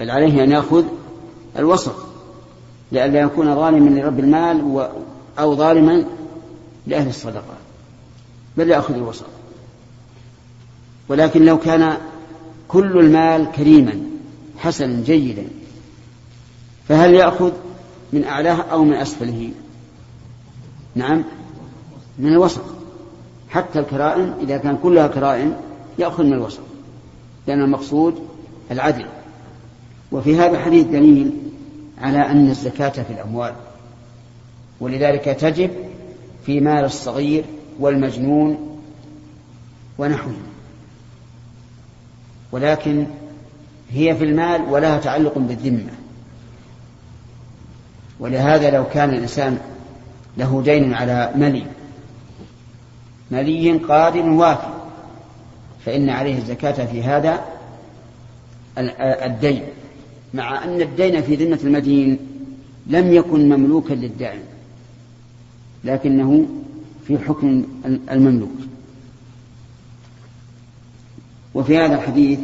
بل 0.00 0.10
عليه 0.10 0.44
أن 0.44 0.50
يأخذ 0.50 0.84
الوسط. 1.58 2.09
لئلا 2.92 3.20
يكون 3.20 3.54
ظالما 3.54 4.00
لرب 4.00 4.18
المال 4.18 4.88
أو 5.38 5.56
ظالما 5.56 6.04
لأهل 6.86 7.08
الصدقة. 7.08 7.54
بل 8.56 8.70
يأخذ 8.70 8.94
الوسط. 8.94 9.26
ولكن 11.08 11.44
لو 11.44 11.58
كان 11.58 11.96
كل 12.68 12.98
المال 12.98 13.52
كريما 13.52 14.00
حسنا 14.58 15.02
جيدا 15.02 15.44
فهل 16.88 17.14
يأخذ 17.14 17.52
من 18.12 18.24
أعلاه 18.24 18.60
أو 18.72 18.84
من 18.84 18.94
أسفله؟ 18.94 19.50
نعم 20.94 21.24
من 22.18 22.32
الوسط. 22.32 22.64
حتى 23.48 23.78
الكرائم 23.78 24.34
إذا 24.40 24.56
كان 24.56 24.76
كلها 24.82 25.06
كرائم 25.06 25.56
يأخذ 25.98 26.24
من 26.24 26.32
الوسط. 26.32 26.60
لأن 27.46 27.60
المقصود 27.62 28.14
العدل. 28.70 29.06
وفي 30.12 30.36
هذا 30.36 30.50
الحديث 30.50 30.86
دليل 30.86 31.32
على 32.00 32.18
أن 32.18 32.48
الزكاة 32.48 32.88
في 32.88 33.12
الأموال. 33.12 33.54
ولذلك 34.80 35.24
تجب 35.24 35.70
في 36.46 36.60
مال 36.60 36.84
الصغير 36.84 37.44
والمجنون 37.78 38.80
ونحوه. 39.98 40.36
ولكن 42.52 43.06
هي 43.90 44.16
في 44.16 44.24
المال 44.24 44.62
ولها 44.62 44.98
تعلق 44.98 45.38
بالذمة. 45.38 45.92
ولهذا 48.20 48.70
لو 48.70 48.84
كان 48.88 49.10
الإنسان 49.10 49.58
له 50.36 50.62
دين 50.62 50.94
على 50.94 51.32
ملي 51.34 51.66
ملي 53.30 53.72
قادر 53.72 54.20
وافي 54.20 54.66
فإن 55.86 56.10
عليه 56.10 56.38
الزكاة 56.38 56.84
في 56.86 57.02
هذا 57.02 57.40
الدين. 58.98 59.62
مع 60.34 60.64
أن 60.64 60.80
الدين 60.80 61.22
في 61.22 61.34
ذمة 61.34 61.58
المدين 61.64 62.18
لم 62.86 63.12
يكن 63.12 63.48
مملوكا 63.48 63.94
للدائن 63.94 64.42
لكنه 65.84 66.46
في 67.06 67.18
حكم 67.18 67.64
المملوك. 68.10 68.50
وفي 71.54 71.78
هذا 71.78 71.94
الحديث 71.94 72.38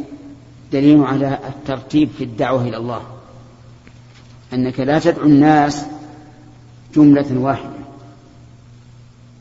دليل 0.73 1.03
على 1.03 1.39
الترتيب 1.47 2.09
في 2.17 2.23
الدعوة 2.23 2.61
إلى 2.67 2.77
الله 2.77 3.01
أنك 4.53 4.79
لا 4.79 4.99
تدعو 4.99 5.25
الناس 5.25 5.85
جملة 6.95 7.39
واحدة 7.39 7.77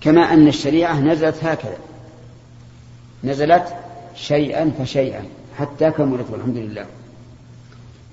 كما 0.01 0.21
أن 0.21 0.49
الشريعة 0.49 1.01
نزلت 1.01 1.45
هكذا 1.45 1.79
نزلت 3.25 3.75
شيئا 4.15 4.73
فشيئا 4.79 5.25
حتى 5.59 5.91
كملت 5.91 6.27
والحمد 6.31 6.57
لله. 6.57 6.87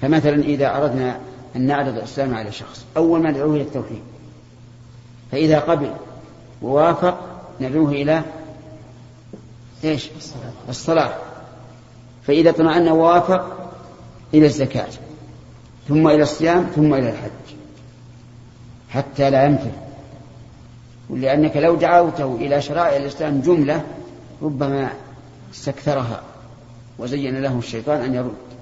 فمثلا 0.02 0.44
إذا 0.44 0.78
أردنا 0.78 1.20
أن 1.56 1.62
نعرض 1.62 1.98
الإسلام 1.98 2.36
على 2.36 2.52
شخص 2.52 2.86
أول 2.98 3.22
ما 3.22 3.32
ندعوه 3.32 3.56
إلى 3.56 3.62
التوحيد. 3.62 4.02
فإذا 5.32 5.60
قبل 5.60 5.92
ووافق 6.62 7.20
ندعوه 7.62 7.92
إلى 7.92 8.24
إيش؟ 9.84 10.10
الصلاة. 10.70 11.16
فإذا 12.28 12.50
اطمأن 12.50 12.88
ووافق 12.88 13.72
إلى 14.34 14.46
الزكاة 14.46 14.90
ثم 15.88 16.08
إلى 16.08 16.24
الصيام 16.24 16.64
ثم 16.76 16.94
إلى 16.94 17.10
الحج. 17.10 17.30
حتى 18.90 19.30
لا 19.30 19.46
ينفر 19.46 19.72
لأنك 21.10 21.58
لو 21.58 21.76
دعوته 21.76 22.36
إلى 22.36 22.62
شرائع 22.62 22.98
الإسلام 22.98 23.42
جملة 23.42 23.84
ربما 24.42 24.90
استكثرها 25.54 26.22
وزين 27.00 27.42
له 27.42 27.58
الشيطان 27.58 28.02
أن 28.02 28.16
يرد. 28.16 28.53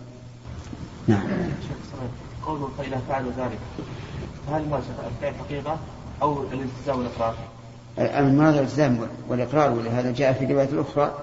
نعم. 1.08 1.24
قوله 2.46 2.70
فإذا 2.78 3.02
فعلوا 3.10 3.32
ذلك 3.38 3.60
فهل 4.48 4.70
ما 4.70 4.78
الفعل 4.78 5.34
حقيقة 5.36 5.78
أو 6.22 6.44
الالتزام 6.44 6.98
والإقرار؟ 6.98 7.36
المراد 8.00 8.54
الالتزام 8.54 9.08
والإقرار 9.30 9.72
ولهذا 9.72 10.12
جاء 10.12 10.34
في 10.34 10.46
الرواية 10.46 10.70
الأخرى 10.70 11.14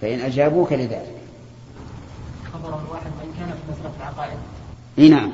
فإن 0.00 0.20
أجابوك 0.20 0.72
لذلك. 0.72 1.14
خبر 2.52 2.68
الواحد 2.68 3.10
وإن 3.20 3.32
كان 3.38 3.48
في 3.48 3.72
مسألة 3.72 3.92
العقائد. 4.00 4.38
إي 4.98 5.08
نعم. 5.08 5.30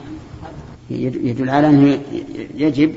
يدل 0.91 1.51
على 1.51 1.69
أنه 1.69 2.01
يجب 2.55 2.95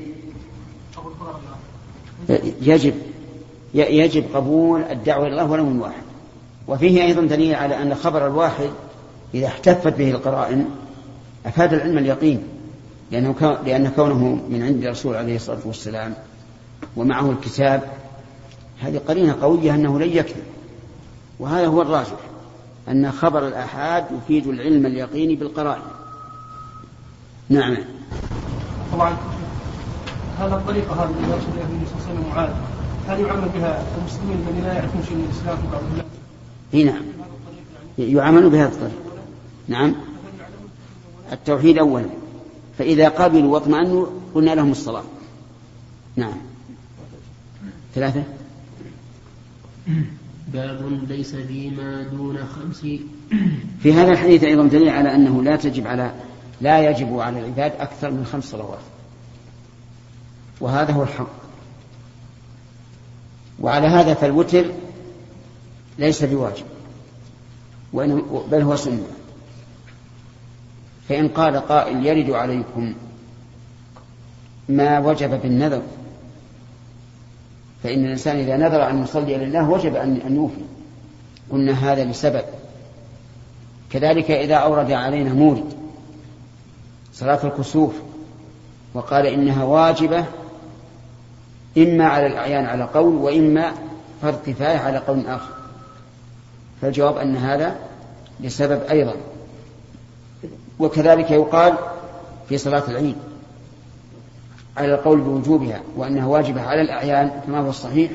يجب 2.62 2.94
يجب 3.74 4.24
قبول 4.36 4.82
الدعوة 4.82 5.28
إلى 5.28 5.32
الله 5.32 5.52
ولو 5.52 5.66
من 5.66 5.80
واحد. 5.80 6.02
وفيه 6.68 7.04
أيضا 7.04 7.22
دليل 7.22 7.56
على 7.56 7.82
أن 7.82 7.96
خبر 7.96 8.28
الواحد 8.28 8.70
إذا 9.34 9.48
احتفت 9.48 9.94
به 9.94 10.12
القرائن 10.12 10.66
أفاد 11.48 11.74
العلم 11.74 11.98
اليقين 11.98 12.44
لأنه 13.12 13.58
لأن 13.66 13.92
كونه 13.96 14.40
من 14.50 14.64
عند 14.64 14.84
الرسول 14.84 15.16
عليه 15.16 15.36
الصلاة 15.36 15.60
والسلام 15.66 16.14
ومعه 16.96 17.32
الكتاب 17.32 17.84
هذه 18.82 19.02
قرينة 19.08 19.36
قوية 19.42 19.76
أنه 19.76 20.00
لن 20.00 20.10
يكذب. 20.10 20.44
وهذا 21.40 21.68
هو 21.68 21.82
الراجح 21.82 22.18
أن 22.88 23.12
خبر 23.12 23.48
الآحاد 23.48 24.06
يفيد 24.18 24.48
العلم 24.48 24.86
اليقيني 24.86 25.36
بالقرائن. 25.36 25.82
نعم. 27.50 27.78
طبعا 28.94 29.18
هذا 30.40 30.56
الطريقة 30.56 31.04
هذه 31.04 31.10
التي 31.10 31.32
يرشد 31.32 31.48
إليها 31.54 31.66
النبي 31.66 31.86
صلى 31.86 31.96
الله 31.96 32.10
عليه 32.10 32.20
وسلم 32.20 32.30
معاذ 32.36 32.50
هل 33.08 33.26
يعمل 33.26 33.50
بها 33.56 33.84
المسلمين 33.98 34.38
الذين 34.48 34.64
لا 34.64 34.74
يعرفون 34.74 35.04
شيء 35.04 35.16
من 35.18 35.24
الإسلام 35.24 35.58
في 35.58 35.68
بعض 35.72 35.82
البلاد؟ 35.84 36.06
اي 36.74 36.84
نعم 36.84 37.04
يعمل 37.98 38.50
بهذا 38.50 38.68
الطريق. 38.68 39.02
نعم. 39.68 39.96
التوحيد 41.32 41.78
أولا 41.78 42.10
فإذا 42.78 43.10
قبلوا 43.10 43.54
واطمأنوا 43.54 44.08
قلنا 44.36 44.56
لهم 44.56 44.72
الصلاة. 44.72 45.04
نعم. 46.16 46.38
ثلاثة. 47.96 48.24
باب 50.54 51.00
ليس 51.10 51.36
فيما 51.36 52.04
دون 52.04 52.38
خمس. 52.38 52.86
في 53.80 53.94
هذا 53.94 54.12
الحديث 54.12 54.44
أيضا 54.44 54.68
دليل 54.68 54.90
على 54.90 55.16
أنه 55.16 55.44
لا 55.44 55.56
تجب 55.56 55.88
على 55.88 56.12
لا 56.62 56.90
يجب 56.90 57.20
على 57.20 57.40
العباد 57.40 57.72
أكثر 57.80 58.12
من 58.12 58.26
خمس 58.26 58.44
صلوات. 58.44 58.80
وهذا 60.62 60.92
هو 60.92 61.04
الحق. 61.04 61.32
وعلى 63.60 63.88
هذا 63.88 64.14
فالوتر 64.14 64.66
ليس 66.00 66.24
بواجب. 66.24 66.66
بل 68.52 68.62
هو 68.62 68.76
سنة. 68.76 69.04
فإن 71.10 71.28
قال 71.28 71.58
قائل 71.58 72.06
يرد 72.06 72.30
عليكم 72.30 72.94
ما 74.70 75.00
وجب 75.00 75.42
بالنذر 75.42 75.82
فإن 77.84 78.06
الإنسان 78.06 78.38
إذا 78.38 78.58
نذر 78.58 78.90
أن 78.90 79.04
يصلي 79.04 79.38
لله 79.38 79.70
وجب 79.70 79.96
أن 79.96 80.36
يوفي. 80.36 80.62
قلنا 81.52 81.72
هذا 81.74 82.04
لسبب 82.04 82.44
كذلك 83.92 84.32
إذا 84.32 84.56
أورد 84.56 84.92
علينا 84.92 85.34
مورد 85.34 85.74
صلاة 87.14 87.40
الكسوف 87.44 87.94
وقال 88.94 89.26
إنها 89.26 89.64
واجبة 89.64 90.26
إما 91.78 92.08
على 92.08 92.28
الأعيان 92.28 92.66
على 92.66 92.84
قول 92.84 93.16
وإما 93.16 93.72
كفاية 94.46 94.78
على 94.78 94.98
قول 94.98 95.28
آخر. 95.28 95.54
فالجواب 96.82 97.18
أن 97.18 97.36
هذا 97.36 97.76
لسبب 98.40 98.82
أيضا. 98.90 99.14
وكذلك 100.80 101.32
يقال 101.32 101.74
في 102.50 102.58
صلاة 102.58 102.84
العيد 102.88 103.16
على 104.78 104.96
القول 104.96 105.22
بوجوبها 105.22 105.82
وأنها 105.96 106.26
واجبة 106.26 106.62
على 106.62 106.82
الأعيان 106.82 107.32
كما 107.46 107.60
هو 107.60 107.70
الصحيح 107.70 108.12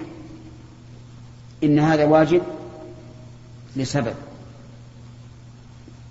إن 1.65 1.79
هذا 1.79 2.05
واجب 2.05 2.43
لسبب. 3.77 4.15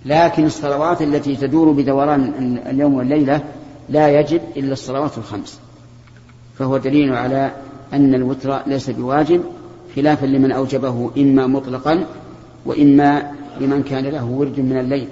لكن 0.04 0.44
الصلوات 0.44 1.02
التي 1.02 1.36
تدور 1.36 1.72
بدوران 1.72 2.58
اليوم 2.66 2.94
والليلة 2.94 3.40
لا 3.88 4.20
يجب 4.20 4.40
إلا 4.56 4.72
الصلوات 4.72 5.18
الخمس. 5.18 5.60
فهو 6.58 6.76
دليل 6.76 7.12
على 7.12 7.52
أن 7.92 8.14
الوتر 8.14 8.66
ليس 8.66 8.90
بواجب 8.90 9.44
خلافا 9.96 10.26
لمن 10.26 10.52
أوجبه 10.52 11.10
إما 11.18 11.46
مطلقا 11.46 12.06
وإما 12.66 13.32
لمن 13.60 13.82
كان 13.82 14.04
له 14.04 14.24
ورد 14.24 14.60
من 14.60 14.78
الليل. 14.78 15.08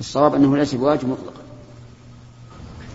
الصواب 0.00 0.34
أنه 0.34 0.56
ليس 0.56 0.74
بواجب 0.74 1.08
مطلقا. 1.08 1.42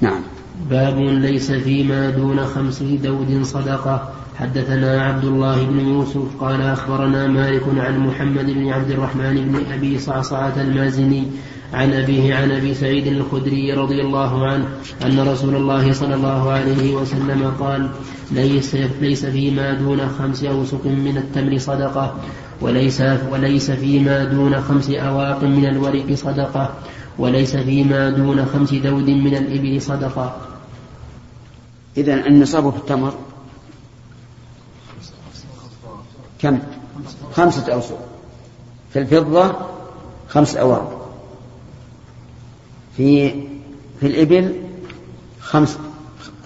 نعم. 0.01 0.21
باب 0.69 0.99
ليس 0.99 1.51
فيما 1.51 2.09
دون 2.09 2.45
خمس 2.45 2.83
دود 2.83 3.43
صدقة. 3.43 4.11
حدثنا 4.39 5.01
عبد 5.01 5.23
الله 5.23 5.65
بن 5.65 5.79
يوسف 5.79 6.35
قال 6.39 6.61
أخبرنا 6.61 7.27
مالك 7.27 7.63
عن 7.77 7.99
محمد 7.99 8.45
بن 8.45 8.69
عبد 8.69 8.91
الرحمن 8.91 9.35
بن 9.35 9.71
أبي 9.73 9.99
صعصعة 9.99 10.61
المازني 10.61 11.23
عن 11.73 11.93
أبيه 11.93 12.35
عن 12.35 12.51
أبي 12.51 12.73
سعيد 12.73 13.07
الخدري 13.07 13.73
رضي 13.73 14.01
الله 14.01 14.47
عنه 14.47 14.65
أن 15.05 15.19
رسول 15.19 15.55
الله 15.55 15.93
صلى 15.93 16.15
الله 16.15 16.51
عليه 16.51 16.95
وسلم 16.95 17.53
قال 17.59 17.89
ليس, 18.31 18.75
ليس 19.01 19.25
فيما 19.25 19.73
دون 19.73 20.09
خمس 20.19 20.43
أوسق 20.43 20.85
من 20.85 21.17
التمر 21.17 21.57
صدقة. 21.57 22.15
وليس, 22.61 23.01
وليس 23.31 23.71
فيما 23.71 24.23
دون 24.23 24.61
خمس 24.61 24.89
أواق 24.89 25.43
من 25.43 25.65
الورق 25.65 26.13
صدقة. 26.13 26.73
وليس 27.17 27.55
فيما 27.55 28.09
دون 28.09 28.45
خمس 28.45 28.73
دود 28.73 29.09
من 29.09 29.35
الإبل 29.35 29.81
صدقة. 29.81 30.35
إذا 31.97 32.13
النصاب 32.13 32.69
في 32.69 32.77
التمر. 32.77 33.13
كم؟ 36.39 36.59
خمسة 37.33 37.73
أوسق. 37.73 37.99
في 38.93 38.99
الفضة 38.99 39.55
خمس 40.29 40.55
أواق. 40.55 41.09
في 42.97 43.31
في 43.99 44.07
الإبل 44.07 44.55
خمس 45.39 45.77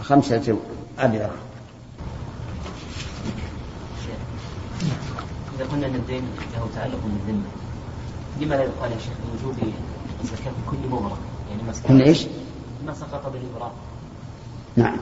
خمسة 0.01 0.57
أبيض 0.99 1.29
قلنا 5.71 5.87
أن 5.87 5.95
الدين 5.95 6.23
له 6.53 6.67
تعلق 6.75 6.99
بالذمة. 7.03 7.43
لما 8.41 8.55
لا 8.55 8.63
يقال 8.63 8.91
يا 8.91 8.97
شيخ 8.97 9.13
بوجوب 9.43 9.55
الزكاة 10.23 10.51
في 10.51 10.71
كل 10.71 10.77
مبرة 10.91 11.17
يعني 11.49 11.63
ما 11.63 11.73
كل 11.87 12.01
إيش؟ 12.01 12.27
ما 12.85 12.93
سقط 12.93 13.33
بالإبراء. 13.33 13.71
نعم. 14.75 14.97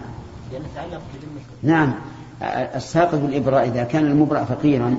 لأن 0.51 0.63
تعلق 0.75 1.01
بذمة 1.13 1.73
نعم. 1.75 1.93
الساقط 2.75 3.15
بالإبراء 3.15 3.67
إذا 3.67 3.83
كان 3.83 4.05
المبرأ 4.05 4.43
فقيرا 4.43 4.97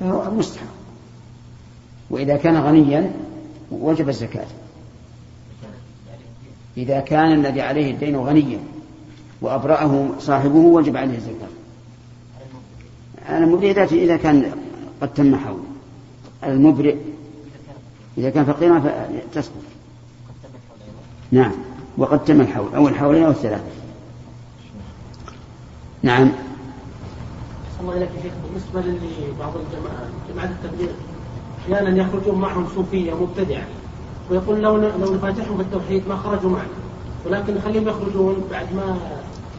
فهو 0.00 0.30
مستحق 0.30 0.66
وإذا 2.10 2.36
كان 2.36 2.56
غنيا 2.56 3.12
وجب 3.70 4.08
الزكاة. 4.08 4.46
إذا 6.76 7.00
كان 7.00 7.32
الذي 7.32 7.60
عليه 7.60 7.90
الدين 7.90 8.16
غنيا 8.16 8.58
وأبرأه 9.42 10.10
صاحبه 10.18 10.58
وجب 10.58 10.96
عليه 10.96 11.16
الزكاة. 11.16 11.48
المبرئ 13.30 13.70
إذا 13.92 14.16
كان 14.16 14.52
قد 15.02 15.14
تم 15.14 15.36
حوله. 15.36 15.64
المبرئ 16.44 16.96
إذا 18.18 18.30
كان 18.30 18.44
فقيرا 18.44 18.80
فتسقط 18.80 19.54
نعم 21.30 21.52
وقد 21.98 22.24
تم 22.24 22.40
الحول 22.40 22.74
أو 22.74 22.88
الحولين 22.88 23.24
أو 23.24 23.30
الثلاثة. 23.30 23.64
نعم. 26.02 26.30
الله 27.80 27.96
إليك 27.96 28.10
شيخ. 28.22 28.32
بالنسبة 28.44 28.80
لبعض 28.80 29.52
الجماعة 29.56 30.08
جماعة 30.32 30.46
التبليغ 30.64 30.90
أحيانا 31.62 32.02
يخرجون 32.02 32.40
معهم 32.40 32.68
صوفية 32.74 33.14
مبتدعة 33.14 33.66
ويقول 34.30 34.62
لو 34.62 34.76
لو 34.76 35.14
نفاتحهم 35.14 35.56
بالتوحيد 35.56 36.08
ما 36.08 36.16
خرجوا 36.16 36.50
معنا. 36.50 36.68
ولكن 37.26 37.54
نخليهم 37.54 37.88
يخرجون 37.88 38.44
بعد 38.50 38.66
ما 38.74 38.98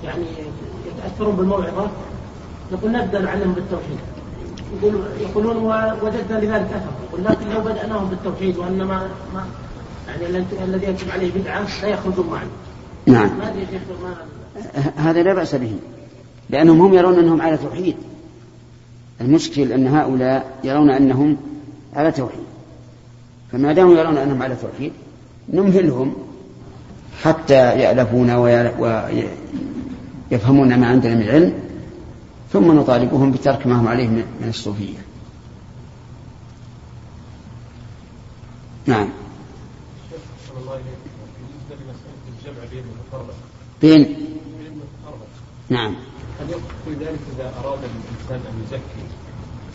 يعني 0.03 0.23
يتأثرون 0.87 1.35
بالموعظة 1.35 1.87
نقول 2.71 2.91
نبدأ 2.91 3.21
نعلمهم 3.21 3.53
بالتوحيد. 3.53 3.99
يقول 4.77 5.01
يقولون 5.21 5.57
وجدنا 6.01 6.39
لذلك 6.39 6.67
أثر. 6.71 6.91
يقول 7.09 7.25
لكن 7.25 7.49
لو 7.49 7.61
بدأناهم 7.61 8.09
بالتوحيد 8.09 8.57
وأن 8.57 8.77
ما, 8.77 9.09
ما 9.33 9.45
يعني 10.07 10.45
الذي 10.63 10.87
يكتب 10.87 11.11
عليه 11.11 11.31
بدعة 11.31 11.67
لا 11.81 11.87
يخرجون 11.87 12.27
معنا 12.27 12.49
نعم. 13.05 13.37
ما 13.37 13.49
أدري 13.49 13.67
شيخ 13.71 13.81
هذا 14.95 15.23
لا 15.23 15.33
بأس 15.33 15.55
به. 15.55 15.75
لأنهم 16.49 16.81
هم 16.81 16.93
يرون 16.93 17.19
أنهم 17.19 17.41
على 17.41 17.57
توحيد. 17.57 17.95
المشكل 19.21 19.71
أن 19.71 19.87
هؤلاء 19.87 20.59
يرون 20.63 20.89
أنهم 20.89 21.37
على 21.95 22.11
توحيد. 22.11 22.43
فما 23.51 23.73
داموا 23.73 23.97
يرون 23.97 24.17
أنهم 24.17 24.43
على 24.43 24.55
توحيد 24.55 24.91
نمهلهم 25.49 26.13
حتى 27.23 27.79
يألفون 27.79 28.31
ويفهمون 30.31 30.79
ما 30.79 30.87
عندنا 30.87 31.15
من 31.15 31.29
علم. 31.29 31.53
ثم 32.53 32.71
نطالبهم 32.71 33.31
بترك 33.31 33.67
ما 33.67 33.81
هم 33.81 33.87
عليه 33.87 34.07
من 34.07 34.47
الصوفية. 34.49 34.97
نعم. 38.85 39.09
صلى 40.49 40.59
الله 40.61 40.71
عليه 40.71 40.81
وسلم 40.81 41.11
بالنسبة 41.37 41.75
لمساله 41.75 42.21
الجمع 42.39 42.63
بين 43.81 44.15
نعم. 45.71 45.95
هل 46.39 46.49
يدخل 46.49 46.61
في 46.85 46.91
ذلك 47.05 47.19
إذا 47.35 47.53
أراد 47.63 47.79
الإنسان 47.79 48.51
أن 48.51 48.63
يزكي 48.63 49.05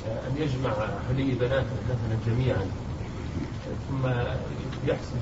أن 0.07 0.43
يجمع 0.43 0.73
حلي 1.09 1.35
بناته 1.35 1.77
مثلا 1.89 2.19
جميعا 2.27 2.67
ثم 3.89 4.07
يحسب 4.87 5.17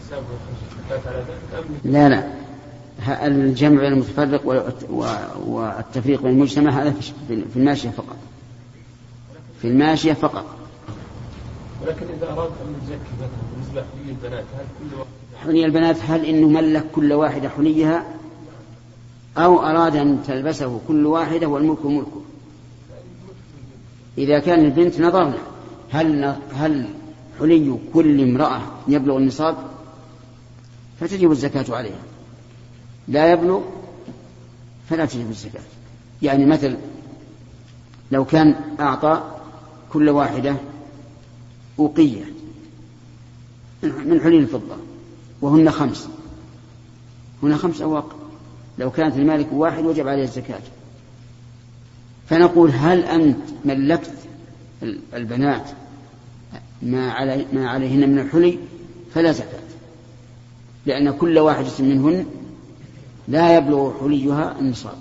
حساب 0.00 0.22
الزكاة 0.62 1.12
على 1.12 1.24
ذلك 1.52 1.64
لا 1.84 2.08
لا. 2.08 2.49
الجمع 3.08 3.80
بين 3.80 3.92
المتفرق 3.92 4.46
والتفريق 5.40 6.22
بين 6.22 6.30
المجتمع 6.30 6.82
هذا 6.82 6.94
في 7.28 7.56
الماشية 7.56 7.90
فقط. 7.90 8.16
في 9.62 9.68
الماشية 9.68 10.12
فقط. 10.12 10.44
ولكن 11.82 12.06
إذا 12.16 12.32
أراد 12.32 12.50
أن 12.50 12.74
يزكي 12.82 12.98
مثلا 13.18 13.28
بالنسبة 13.52 13.80
لحلي 13.80 14.10
البنات 14.10 14.44
هل 14.54 14.64
كل 14.80 14.96
واحد 14.98 15.10
حلي 15.44 15.64
البنات 15.64 15.96
هل 16.08 16.24
إنه 16.24 16.48
ملك 16.48 16.86
كل 16.94 17.12
واحدة 17.12 17.48
حليها 17.48 18.04
أو 19.38 19.62
أراد 19.62 19.96
أن 19.96 20.22
تلبسه 20.26 20.80
كل 20.88 21.06
واحدة 21.06 21.46
والملك 21.46 21.86
ملكه. 21.86 22.22
إذا 24.18 24.38
كان 24.38 24.64
البنت 24.64 25.00
نظرنا 25.00 25.38
هل 25.90 26.36
هل 26.52 26.88
حلي 27.38 27.78
كل 27.94 28.20
امرأة 28.22 28.60
يبلغ 28.88 29.16
النصاب؟ 29.16 29.56
فتجب 31.00 31.30
الزكاة 31.30 31.76
عليها. 31.76 32.09
لا 33.10 33.32
يبلغ 33.32 33.60
فلا 34.88 35.04
تجب 35.04 35.30
الزكاة. 35.30 35.60
يعني 36.22 36.46
مثل 36.46 36.76
لو 38.12 38.24
كان 38.24 38.54
أعطى 38.80 39.22
كل 39.92 40.08
واحدة 40.08 40.56
أوقية 41.78 42.24
من 43.82 44.20
حلي 44.20 44.38
الفضة 44.38 44.76
وهن 45.42 45.70
خمس. 45.70 46.08
هنا 47.42 47.56
خمس 47.56 47.82
أواق 47.82 48.16
لو 48.78 48.90
كانت 48.90 49.16
المالك 49.16 49.48
واحد 49.52 49.84
وجب 49.84 50.08
عليه 50.08 50.22
الزكاة. 50.22 50.60
فنقول 52.28 52.70
هل 52.70 53.04
أنت 53.04 53.38
ملكت 53.64 54.14
البنات 55.14 55.70
ما, 56.82 57.12
علي 57.12 57.46
ما 57.52 57.70
عليهن 57.70 58.08
من 58.08 58.18
الحلي؟ 58.18 58.58
فلا 59.14 59.32
زكاة. 59.32 59.60
لأن 60.86 61.10
كل 61.10 61.38
واحدة 61.38 61.70
منهن 61.78 62.26
لا 63.30 63.56
يبلغ 63.56 64.00
حليها 64.00 64.58
النصاب. 64.58 64.98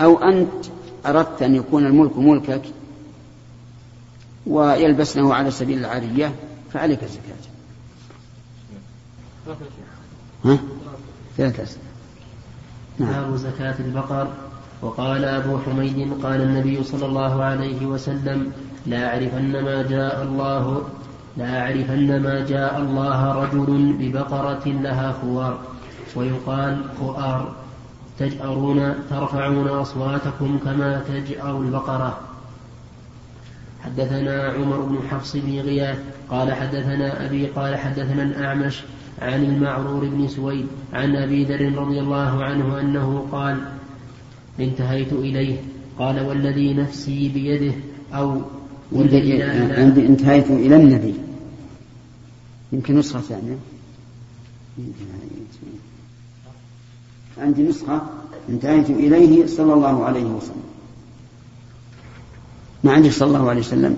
أو 0.00 0.18
أنت 0.22 0.64
أردت 1.06 1.42
أن 1.42 1.54
يكون 1.54 1.86
الملك 1.86 2.18
ملكك 2.18 2.62
ويلبسنه 4.46 5.34
على 5.34 5.50
سبيل 5.50 5.78
العارية 5.78 6.34
فعليك 6.72 7.02
الزكاة. 7.02 7.34
ها؟ 10.44 10.58
ثلاثة 11.36 11.62
أسئلة. 11.62 11.82
نعم. 12.98 13.12
باب 13.12 13.36
زكاة 13.36 13.74
البقر. 13.78 14.28
وقال 14.82 15.24
أبو 15.24 15.58
حميد 15.58 16.22
قال 16.22 16.42
النبي 16.42 16.84
صلى 16.84 17.06
الله 17.06 17.42
عليه 17.42 17.86
وسلم 17.86 18.52
لا 18.86 19.08
أعرفن 19.08 19.64
ما 19.64 19.82
جاء 19.82 20.22
الله 20.22 20.82
لا 21.36 21.60
أعرفن 21.60 22.22
ما 22.22 22.44
جاء 22.44 22.78
الله 22.78 23.32
رجل 23.32 23.92
ببقرة 23.92 24.68
لها 24.68 25.12
خوار. 25.12 25.58
ويقال 26.16 26.84
خؤار 27.00 27.54
تجأرون 28.18 28.94
ترفعون 29.10 29.68
أصواتكم 29.68 30.58
كما 30.64 31.02
تجأر 31.08 31.60
البقرة. 31.60 32.20
حدثنا 33.80 34.42
عمر 34.42 34.80
بن 34.80 35.08
حفص 35.10 35.36
بن 35.36 35.60
غياث 35.60 35.98
قال 36.30 36.52
حدثنا 36.52 37.26
أبي 37.26 37.46
قال 37.46 37.76
حدثنا 37.76 38.22
الأعمش 38.22 38.82
عن 39.18 39.44
المعرور 39.44 40.08
بن 40.08 40.28
سويد 40.28 40.66
عن 40.92 41.16
أبي 41.16 41.44
ذر 41.44 41.78
رضي 41.78 42.00
الله 42.00 42.44
عنه 42.44 42.80
أنه 42.80 43.26
قال 43.32 43.60
انتهيت 44.60 45.12
إليه. 45.12 45.56
قال 45.98 46.20
والذي 46.20 46.74
نفسي 46.74 47.28
بيده 47.28 47.74
أو 48.14 48.40
والذي 48.92 49.42
عندي 49.42 50.06
انتهيت 50.06 50.50
إلى 50.50 50.76
النبي. 50.76 51.14
يمكن 52.72 52.98
نسخة 52.98 53.20
ثانية 53.20 53.58
عندي 57.40 57.62
نسخة 57.62 58.02
انتهيت 58.48 58.90
إليه 58.90 59.46
صلى 59.46 59.72
الله 59.74 60.04
عليه 60.04 60.24
وسلم. 60.24 60.62
ما 62.84 62.92
عندك 62.92 63.10
صلى 63.10 63.28
الله 63.28 63.50
عليه 63.50 63.60
وسلم؟ 63.60 63.96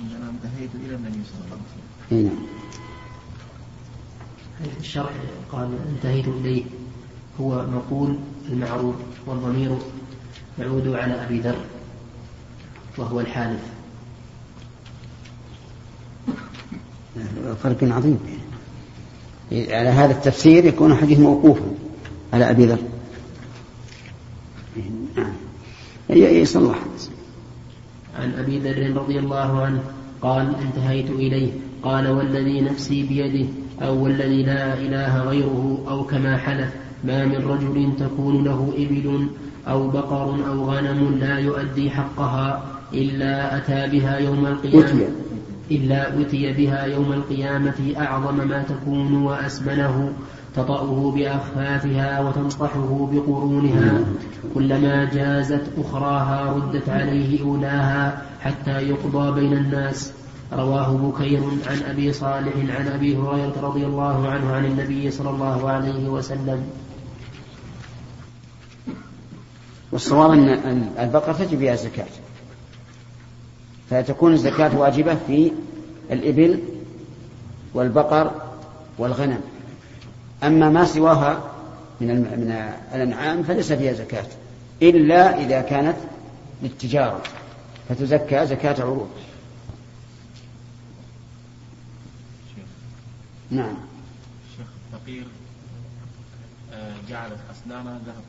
أنا 0.00 0.30
انتهيت 0.30 0.70
إلى 0.74 0.94
النبي 0.94 1.20
صلى 1.24 1.44
الله 1.44 1.56
عليه 1.56 1.66
وسلم 1.66 1.86
اي 2.12 2.22
نعم 2.22 2.46
الشرع 4.80 5.10
قال 5.52 5.70
انتهيت 5.94 6.28
إليه 6.28 6.64
هو 7.40 7.66
مقول 7.66 8.16
المعروف 8.48 8.94
والضمير 9.26 9.76
يعود 10.58 10.88
على 10.88 11.24
أبي 11.24 11.40
ذر 11.40 11.56
وهو 12.98 13.20
الحالف 13.20 13.60
فرق 17.62 17.84
عظيم. 17.84 18.18
على 19.52 19.88
هذا 19.88 20.12
التفسير 20.12 20.64
يكون 20.64 20.94
حديث 20.94 21.18
موقوفا 21.18 21.74
على 22.32 22.50
أبي 22.50 22.66
ذر. 22.66 22.78
نعم. 25.16 25.32
يصلح 26.10 26.78
عن 28.18 28.34
أبي 28.34 28.58
ذر 28.58 28.96
رضي 28.96 29.18
الله 29.18 29.62
عنه 29.62 29.80
قال 30.22 30.52
انتهيت 30.60 31.10
إليه. 31.10 31.52
قال 31.82 32.08
والذي 32.08 32.60
نفسي 32.60 33.02
بيده 33.02 33.46
أو 33.82 34.04
والذي 34.04 34.42
لا 34.42 34.74
إله 34.74 35.18
غيره 35.18 35.84
أو 35.88 36.04
كما 36.04 36.36
حلف 36.36 36.68
ما 37.04 37.24
من 37.24 37.36
رجل 37.36 37.92
تكون 37.98 38.44
له 38.44 38.72
إبل 38.76 39.28
أو 39.68 39.88
بقر 39.88 40.48
أو 40.48 40.70
غنم 40.70 41.18
لا 41.18 41.38
يؤدي 41.38 41.90
حقها 41.90 42.64
إلا 42.94 43.56
أتى 43.56 43.98
بها 43.98 44.18
يوم 44.18 44.46
القيامة. 44.46 45.08
إلا 45.70 46.20
أتي 46.20 46.52
بها 46.52 46.84
يوم 46.84 47.12
القيامة 47.12 47.94
أعظم 47.96 48.48
ما 48.48 48.62
تكون 48.62 49.22
وأسمنه 49.22 50.12
تطأه 50.54 51.12
بأخفافها 51.16 52.20
وتنطحه 52.20 53.08
بقرونها. 53.12 54.00
كلما 54.54 55.04
جازت 55.04 55.62
أخراها 55.78 56.52
ردت 56.52 56.88
عليه 56.88 57.42
أولاها 57.42 58.22
حتى 58.40 58.70
يقضى 58.70 59.40
بين 59.40 59.52
الناس. 59.52 60.12
رواه 60.52 60.96
بكير 60.96 61.40
عن 61.66 61.78
أبي 61.90 62.12
صالح 62.12 62.52
عن 62.78 62.88
أبي 62.88 63.16
هريرة 63.16 63.54
رضي 63.62 63.86
الله 63.86 64.28
عنه 64.28 64.52
عن 64.52 64.64
النبي 64.64 65.10
صلى 65.10 65.30
الله 65.30 65.70
عليه 65.70 66.08
وسلم. 66.08 66.66
والصواب 69.92 70.30
أن 70.30 70.90
البقرة 70.98 71.32
تجب 71.32 71.58
فيها 71.58 71.72
الزكاة. 71.72 72.06
فتكون 73.90 74.32
الزكاة 74.32 74.78
واجبة 74.78 75.16
في 75.26 75.52
الإبل 76.10 76.62
والبقر 77.74 78.30
والغنم. 78.98 79.40
أما 80.42 80.70
ما 80.70 80.84
سواها 80.84 81.50
من 82.00 82.08
من 82.08 82.72
الأنعام 82.94 83.42
فليس 83.42 83.72
فيها 83.72 83.92
زكاة 83.92 84.26
إلا 84.82 85.44
إذا 85.44 85.60
كانت 85.60 85.96
للتجارة 86.62 87.22
فتزكى 87.88 88.46
زكاة 88.46 88.82
عروض. 88.82 89.08
نعم. 93.50 93.76
الشيخ 94.50 94.66
الفقير 94.92 95.24
آه، 96.72 96.94
جعلت 97.08 97.38
أسنانها 97.50 98.00
ذهب. 98.06 98.24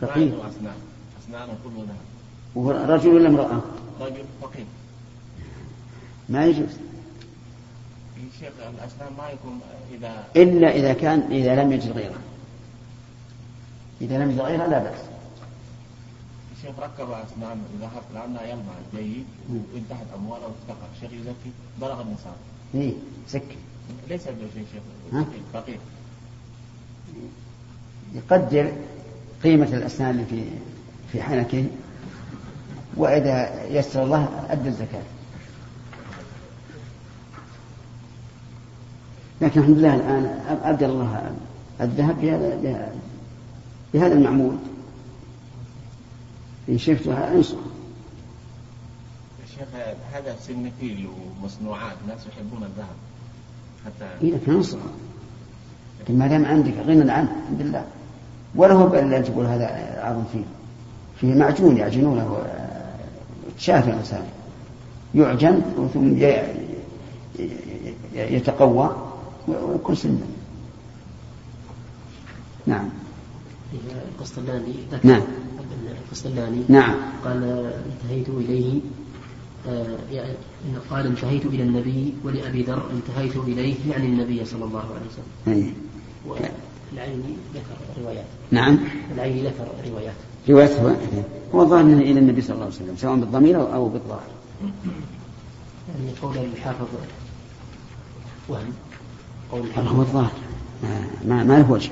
فقير. 0.00 0.48
أسنان. 0.48 0.74
أسنانه 1.22 1.58
كله 1.64 1.84
ذهب. 1.84 2.09
وهو 2.54 2.70
رجل 2.70 3.08
ولا 3.08 3.28
امرأة؟ 3.28 3.60
رجل 4.00 4.24
فقير 4.42 4.66
ما 6.28 6.46
يجوز. 6.46 6.76
شيخ 8.40 8.52
الأسنان 8.58 9.12
ما 9.18 9.28
يكون 9.28 9.60
إذا 9.94 10.24
إلا 10.36 10.70
إذا 10.70 10.92
كان 10.92 11.20
إذا 11.30 11.62
لم 11.62 11.72
يجد 11.72 11.90
غيره. 11.92 12.18
إذا 14.00 14.18
لم 14.18 14.30
يجد 14.30 14.40
غيره 14.40 14.66
لا 14.66 14.78
بأس. 14.78 15.00
الشيخ 16.56 16.78
ركب 16.78 17.10
أسنان 17.10 17.62
ذهب 17.80 18.02
لأنها 18.14 18.42
يلمع 18.42 18.72
جيد 18.94 19.24
وانتهت 19.74 20.06
أمواله 20.16 20.44
وافتقر 20.44 20.88
الشيخ 20.94 21.12
يزكي 21.12 21.50
بلغ 21.80 22.02
النصاب. 22.02 22.36
إيه 22.74 22.92
سكي 23.28 23.56
ليس 24.08 24.22
بشيء 24.22 24.66
شيخ. 24.72 24.82
ها؟ 25.12 25.24
فقير 25.24 25.42
فقير 25.52 25.78
يقدر 28.14 28.72
قيمة 29.42 29.68
الأسنان 29.76 30.10
اللي 30.10 30.24
في 30.24 30.44
في 31.12 31.22
حنكه 31.22 31.64
وإذا 33.00 33.64
يسر 33.68 34.02
الله 34.02 34.46
أدى 34.50 34.68
الزكاة. 34.68 35.02
لكن 39.40 39.60
الحمد 39.60 39.78
لله 39.78 39.94
الآن 39.94 40.40
أبدل 40.64 40.90
الله 40.90 41.32
الذهب 41.80 42.20
بهذا 42.20 42.92
بهذا, 43.92 44.14
المعمول. 44.14 44.56
إن 46.68 46.78
شفتها 46.78 47.42
شيخ 47.42 47.58
هذا 50.12 50.36
سنكيل 50.46 51.08
ومصنوعات 51.42 51.96
الناس 52.04 52.26
يحبون 52.26 52.62
الذهب. 52.62 52.96
حتى 53.86 54.24
إيه 54.26 54.34
لكن 54.34 54.52
انصر 54.52 54.78
لكن 56.00 56.18
ما 56.18 56.26
دام 56.26 56.44
عندك 56.44 56.74
غنى 56.86 57.12
عنه 57.12 57.30
الحمد 57.42 57.62
لله. 57.62 57.84
ولا 58.54 58.74
هو 58.74 58.86
بأن 58.86 59.12
أن 59.12 59.24
تقول 59.24 59.46
هذا 59.46 59.66
عظم 60.02 60.24
فيه. 60.32 60.44
فيه 61.20 61.34
معجون 61.34 61.76
يعجنونه 61.76 62.38
شافي 63.60 63.90
الإنسان 63.90 64.24
يعجن 65.14 65.62
ثم 65.94 66.16
يتقوى 68.14 68.96
ويكون 69.48 69.94
سنة. 69.94 70.26
نعم. 72.66 72.88
القسطلاني 74.14 74.74
نعم. 75.02 75.22
القسطلاني 76.04 76.64
نعم. 76.68 76.94
قال 77.24 77.72
انتهيت 77.86 78.28
إليه 78.28 78.80
آه، 79.68 79.96
يعني 80.12 80.32
قال 80.90 81.06
انتهيت 81.06 81.46
إلى 81.46 81.62
النبي 81.62 82.14
ولأبي 82.24 82.62
ذر 82.62 82.90
انتهيت 82.90 83.36
إليه 83.36 83.74
يعني 83.90 84.06
النبي 84.06 84.44
صلى 84.44 84.64
الله 84.64 84.80
عليه 84.80 85.06
وسلم. 85.10 85.54
أي. 85.54 85.72
والعيني 86.26 87.36
ذكر 87.54 88.02
روايات. 88.02 88.24
نعم. 88.50 88.78
العيني 89.14 89.42
ذكر 89.42 89.66
روايات. 89.90 90.14
رواية 90.48 90.80
هو 90.82 90.94
هو 91.54 91.62
الظاهر 91.62 91.82
إلى 91.82 92.20
النبي 92.20 92.40
صلى 92.40 92.54
الله 92.54 92.64
عليه 92.64 92.74
وسلم 92.74 92.96
سواء 92.96 93.16
بالضمير 93.16 93.74
أو 93.74 93.88
بالظاهر. 93.88 94.20
يعني 95.88 96.10
قول 96.22 96.36
الحافظ 96.56 96.86
وهم. 98.48 98.72
قول 99.52 99.60
هو 99.60 99.66
الحافظ 99.66 100.00
الظاهر. 100.00 100.30
ما, 100.82 101.04
ما, 101.24 101.44
ما 101.44 101.58
له 101.58 101.70
وجه. 101.70 101.90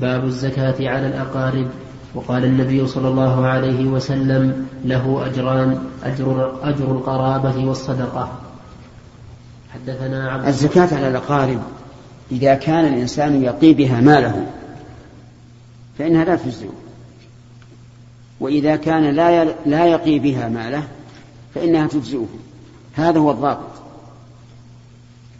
باب 0.00 0.24
الزكاة 0.24 0.88
على 0.88 1.06
الأقارب. 1.06 1.68
وقال 2.14 2.44
النبي 2.44 2.86
صلى 2.86 3.08
الله 3.08 3.46
عليه 3.46 3.86
وسلم 3.86 4.66
له 4.84 5.26
أجران 5.26 5.88
أجر, 6.04 6.58
أجر 6.62 6.92
القرابة 6.92 7.66
والصدقة. 7.66 8.32
حدثنا 9.74 10.30
عبد 10.30 10.46
الزكاة 10.46 10.96
على 10.96 11.08
الأقارب. 11.08 11.62
إذا 12.32 12.54
كان 12.54 12.84
الإنسان 12.84 13.42
يقي 13.42 13.72
بها 13.74 14.00
ماله 14.00 14.46
فإنها 15.98 16.24
لا 16.24 16.36
تجزئه 16.36 16.72
وإذا 18.40 18.76
كان 18.76 19.02
لا 19.02 19.44
لا 19.66 19.86
يقي 19.86 20.18
بها 20.18 20.48
ماله 20.48 20.88
فإنها 21.54 21.86
تجزئه. 21.86 22.26
هذا 22.94 23.18
هو 23.18 23.30
الضابط. 23.30 23.70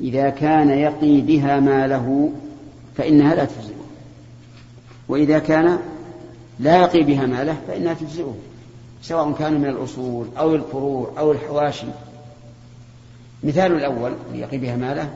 إذا 0.01 0.31
كان 0.31 0.71
يقي 0.71 1.21
بها 1.21 1.61
ماله 1.61 2.33
فإنها 2.97 3.35
لا 3.35 3.45
تجزئه. 3.45 3.75
وإذا 5.09 5.39
كان 5.39 5.79
لا 6.61 6.77
يقي 6.77 7.03
بها 7.03 7.27
ماله 7.27 7.57
فإنها 7.69 7.95
تجزئه. 7.95 8.35
سواء 9.03 9.33
كان 9.33 9.61
من 9.61 9.69
الأصول 9.69 10.27
أو 10.39 10.55
الفروع 10.55 11.11
أو 11.19 11.33
الحواشي. 11.33 11.87
مثال 13.43 13.73
الأول 13.73 14.13
يقي 14.33 14.59
بها 14.59 14.77
ماله 14.77 15.11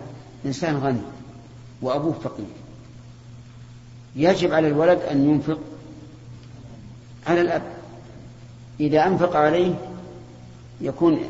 إنسان 0.46 0.76
غني 0.76 1.02
وأبوه 1.82 2.12
فقير. 2.12 2.46
يجب 4.18 4.52
على 4.52 4.68
الولد 4.68 4.98
أن 4.98 5.30
ينفق 5.30 5.58
على 7.26 7.40
الأب. 7.40 7.62
إذا 8.80 9.06
أنفق 9.06 9.36
عليه 9.36 9.74
يكون 10.80 11.20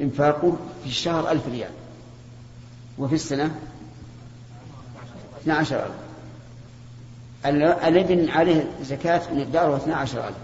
إنفاقه 0.00 0.56
في 0.82 0.88
الشهر 0.88 1.30
ألف 1.30 1.48
ريال 1.48 1.70
وفي 2.98 3.14
السنة 3.14 3.54
12 5.42 5.86
ألف. 5.86 5.94
الابن 7.84 8.28
عليه 8.28 8.70
زكاة 8.82 9.34
مقداره 9.34 9.76
12 9.76 10.28
ألف. 10.28 10.36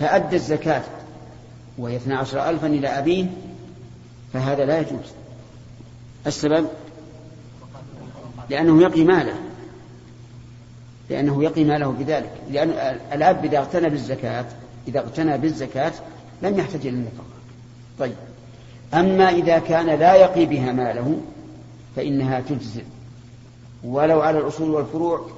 فأدى 0.00 0.36
الزكاة 0.36 0.82
وهي 1.78 1.96
12 1.96 2.50
ألفا 2.50 2.66
إلى 2.66 2.88
أبيه 2.88 3.26
فهذا 4.32 4.64
لا 4.64 4.78
يجوز. 4.78 5.12
السبب؟ 6.26 6.68
لأنه 8.50 8.82
يقي 8.82 9.04
ماله. 9.04 9.43
لأنه 11.10 11.44
يقي 11.44 11.64
ماله 11.64 11.86
بذلك. 11.86 12.30
لأن 12.50 12.70
الأب 13.12 13.44
إذا 13.44 13.58
اغتنى 13.58 13.90
بالزكاة 13.90 14.44
إذا 14.88 15.00
اغتنى 15.00 15.38
بالزكاة 15.38 15.92
لم 16.42 16.58
يحتج 16.58 16.86
إلى 16.86 16.96
النفقة. 16.96 17.24
طيب. 17.98 18.14
أما 18.94 19.28
إذا 19.28 19.58
كان 19.58 19.86
لا 19.86 20.14
يقي 20.14 20.46
بها 20.46 20.72
ماله 20.72 21.20
فإنها 21.96 22.40
تجزئ. 22.40 22.84
ولو 23.84 24.20
على 24.20 24.38
الأصول 24.38 24.70
والفروع 24.70 25.28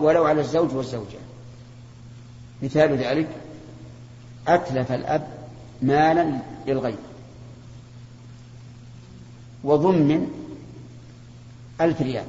ولو 0.00 0.24
على 0.24 0.40
الزوج 0.40 0.74
والزوجة. 0.74 1.18
مثال 2.62 2.96
ذلك 2.96 3.28
أتلف 4.48 4.92
الأب 4.92 5.28
مالا 5.82 6.38
للغير 6.66 6.96
وضمن 9.64 10.28
ألف 11.80 12.02
ريال. 12.02 12.24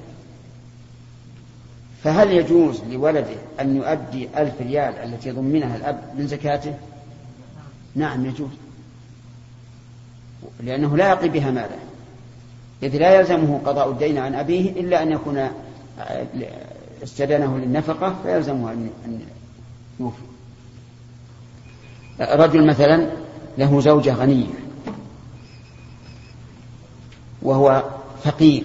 فهل 2.07 2.31
يجوز 2.31 2.81
لولده 2.91 3.35
أن 3.61 3.75
يؤدي 3.75 4.29
ألف 4.37 4.61
ريال 4.61 4.93
التي 4.93 5.31
ضمنها 5.31 5.75
الأب 5.75 6.01
من 6.17 6.27
زكاته؟ 6.27 6.73
نعم 7.95 8.25
يجوز. 8.25 8.49
لأنه 10.63 10.97
لا 10.97 11.09
يقي 11.09 11.29
بها 11.29 11.51
ماله. 11.51 11.77
إذ 12.83 12.97
لا 12.97 13.19
يلزمه 13.19 13.61
قضاء 13.65 13.91
الدين 13.91 14.17
عن 14.17 14.35
أبيه 14.35 14.71
إلا 14.71 15.03
أن 15.03 15.11
يكون 15.11 15.49
استدانه 17.03 17.57
للنفقة 17.57 18.15
فيلزمه 18.23 18.71
أن 18.71 19.19
يوفي. 19.99 20.21
رجل 22.19 22.67
مثلا 22.67 23.09
له 23.57 23.81
زوجة 23.81 24.13
غنية 24.13 24.47
وهو 27.41 27.83
فقير. 28.23 28.63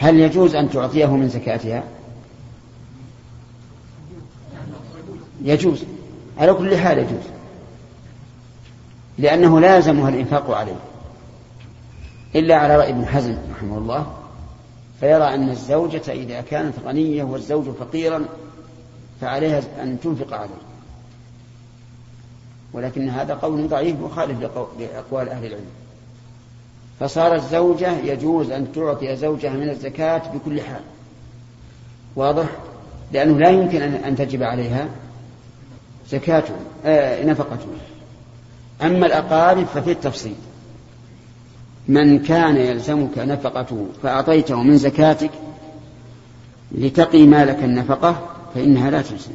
هل 0.00 0.20
يجوز 0.20 0.54
أن 0.54 0.70
تعطيه 0.70 1.06
من 1.06 1.28
زكاتها؟ 1.28 1.84
يجوز. 5.42 5.84
على 6.38 6.54
كل 6.54 6.76
حال 6.76 6.98
يجوز. 6.98 7.24
لأنه 9.18 9.60
لا 9.60 9.76
يلزمها 9.76 10.08
الإنفاق 10.08 10.50
عليه. 10.50 10.76
إلا 12.34 12.56
على 12.56 12.76
رأي 12.76 12.90
ابن 12.90 13.06
حزم 13.06 13.38
رحمه 13.50 13.78
الله 13.78 14.12
فيرى 15.00 15.34
أن 15.34 15.50
الزوجة 15.50 16.12
إذا 16.12 16.40
كانت 16.40 16.74
غنية 16.84 17.22
والزوج 17.22 17.64
فقيرا 17.64 18.24
فعليها 19.20 19.62
أن 19.82 20.00
تنفق 20.00 20.36
عليه. 20.36 20.60
ولكن 22.72 23.08
هذا 23.08 23.34
قول 23.34 23.68
ضعيف 23.68 23.96
مخالف 24.00 24.40
لأقوال 24.78 25.28
أهل 25.28 25.46
العلم. 25.46 25.66
فصارت 27.00 27.42
زوجة 27.50 27.98
يجوز 27.98 28.50
أن 28.50 28.72
تعطي 28.72 29.16
زوجها 29.16 29.50
من 29.50 29.68
الزكاة 29.68 30.22
بكل 30.34 30.60
حال. 30.60 30.80
واضح؟ 32.16 32.46
لأنه 33.12 33.38
لا 33.38 33.50
يمكن 33.50 33.82
أن 33.82 34.16
تجب 34.16 34.42
عليها 34.42 34.88
زكاة 36.10 36.44
آه 36.84 37.24
نفقة. 37.24 37.58
أما 38.82 39.06
الأقارب 39.06 39.66
ففي 39.66 39.92
التفصيل. 39.92 40.34
من 41.88 42.18
كان 42.18 42.56
يلزمك 42.56 43.18
نفقته 43.18 43.86
فأعطيته 44.02 44.62
من 44.62 44.76
زكاتك 44.76 45.30
لتقي 46.72 47.26
مالك 47.26 47.64
النفقة 47.64 48.28
فإنها 48.54 48.90
لا 48.90 49.02
تجزي 49.02 49.32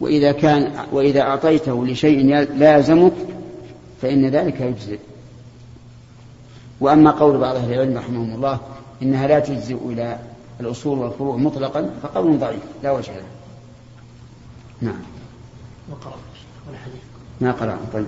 وإذا 0.00 0.32
كان 0.32 0.72
وإذا 0.92 1.20
أعطيته 1.20 1.86
لشيء 1.86 2.26
لا 2.56 2.76
يلزمك 2.76 3.12
فإن 4.02 4.28
ذلك 4.28 4.60
يجزئ 4.60 4.98
وأما 6.82 7.10
قول 7.10 7.38
بعض 7.38 7.56
أهل 7.56 7.72
العلم 7.72 7.98
رحمهم 7.98 8.34
الله 8.34 8.60
إنها 9.02 9.26
لا 9.26 9.38
تجزئ 9.38 9.76
إلى 9.86 10.18
الأصول 10.60 10.98
والفروع 10.98 11.36
مطلقا 11.36 11.90
فقول 12.02 12.38
ضعيف 12.38 12.62
لا 12.82 12.90
وجه 12.90 13.12
له. 13.12 13.24
نعم. 14.80 15.00
ما 17.40 17.52
قرأ 17.52 17.78
طيب. 17.92 18.06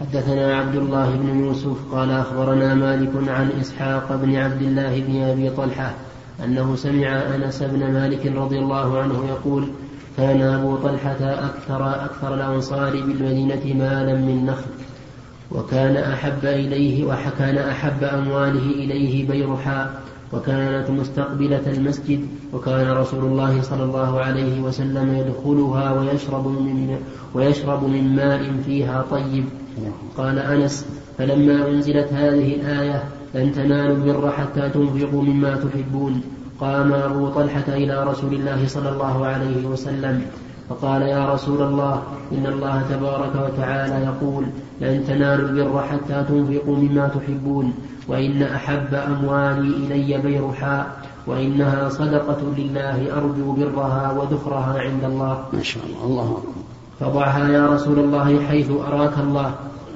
حدثنا 0.00 0.56
عبد 0.56 0.74
الله 0.74 1.16
بن 1.16 1.38
يوسف 1.38 1.94
قال 1.94 2.10
أخبرنا 2.10 2.74
مالك 2.74 3.28
عن 3.28 3.50
إسحاق 3.60 4.16
بن 4.16 4.36
عبد 4.36 4.62
الله 4.62 5.00
بن 5.00 5.22
أبي 5.22 5.50
طلحة 5.50 5.94
أنه 6.44 6.76
سمع 6.76 7.08
أنس 7.34 7.62
بن 7.62 7.92
مالك 7.92 8.26
رضي 8.26 8.58
الله 8.58 8.98
عنه 8.98 9.24
يقول 9.28 9.68
كان 10.16 10.42
أبو 10.42 10.76
طلحة 10.76 11.20
أكثر 11.20 12.04
أكثر 12.04 12.34
الأنصار 12.34 12.90
بالمدينة 12.90 13.74
مالا 13.74 14.14
من 14.14 14.46
نخل. 14.46 14.77
وكان 15.52 15.96
أحب 15.96 16.44
إليه 16.44 17.04
وكان 17.04 17.58
أحب 17.58 18.04
أمواله 18.04 18.70
إليه 18.70 19.28
بيرحاء 19.28 20.02
وكانت 20.32 20.90
مستقبلة 20.90 21.62
المسجد 21.66 22.26
وكان 22.52 22.90
رسول 22.90 23.24
الله 23.24 23.62
صلى 23.62 23.84
الله 23.84 24.20
عليه 24.20 24.60
وسلم 24.60 25.14
يدخلها 25.14 25.92
ويشرب 25.92 26.46
من 26.46 26.98
ويشرب 27.34 27.84
من 27.84 28.16
ماء 28.16 28.52
فيها 28.66 29.04
طيب. 29.10 29.44
قال 30.16 30.38
أنس 30.38 30.86
فلما 31.18 31.68
أنزلت 31.68 32.12
هذه 32.12 32.54
الآية 32.54 33.02
لن 33.34 33.52
تنالوا 33.52 33.96
البر 33.96 34.30
حتى 34.30 34.68
تنفقوا 34.68 35.22
مما 35.22 35.54
تحبون. 35.56 36.22
قام 36.60 36.92
أبو 36.92 37.28
طلحة 37.28 37.64
إلى 37.68 38.04
رسول 38.04 38.34
الله 38.34 38.66
صلى 38.66 38.88
الله 38.88 39.26
عليه 39.26 39.66
وسلم 39.66 40.22
فقال 40.68 41.02
يا 41.02 41.32
رسول 41.32 41.62
الله 41.62 42.02
إن 42.32 42.46
الله 42.46 42.82
تبارك 42.90 43.32
وتعالى 43.34 44.04
يقول 44.04 44.44
لن 44.80 45.04
تنالوا 45.06 45.48
البر 45.48 45.82
حتى 45.82 46.24
تنفقوا 46.28 46.76
مما 46.76 47.08
تحبون 47.08 47.74
وإن 48.08 48.42
أحب 48.42 48.94
أموالي 48.94 49.68
إلي 49.68 50.18
بيرحاء 50.18 50.86
وإنها 51.26 51.88
صدقة 51.88 52.36
لله 52.56 53.16
أرجو 53.16 53.52
برها 53.52 54.12
وذخرها 54.12 54.80
عند 54.80 55.04
الله. 55.04 55.44
ما 55.52 55.62
شاء 55.62 55.82
الله 55.86 56.04
الله 56.04 56.42
فضعها 57.00 57.48
يا 57.48 57.66
رسول 57.66 57.98
الله 57.98 58.46
حيث 58.46 58.70
أراك 58.70 59.18
الله. 59.18 59.54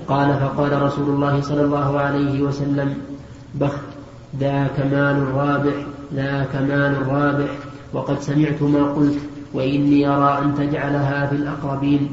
قال 0.09 0.35
فقال 0.35 0.83
رسول 0.83 1.09
الله 1.09 1.41
صلى 1.41 1.63
الله 1.63 2.01
عليه 2.01 2.43
وسلم 2.43 2.95
بخ 3.55 3.75
ذاك 4.41 4.81
مال 4.93 5.35
رابح 5.35 5.75
ذاك 6.15 6.57
مال 6.57 7.07
رابح 7.09 7.51
وقد 7.93 8.21
سمعت 8.21 8.63
ما 8.63 8.93
قلت. 8.93 9.32
وإني 9.55 10.09
أرى 10.09 10.45
أن 10.45 10.55
تجعلها 10.55 11.27
في 11.27 11.37
الأقربين. 11.37 12.09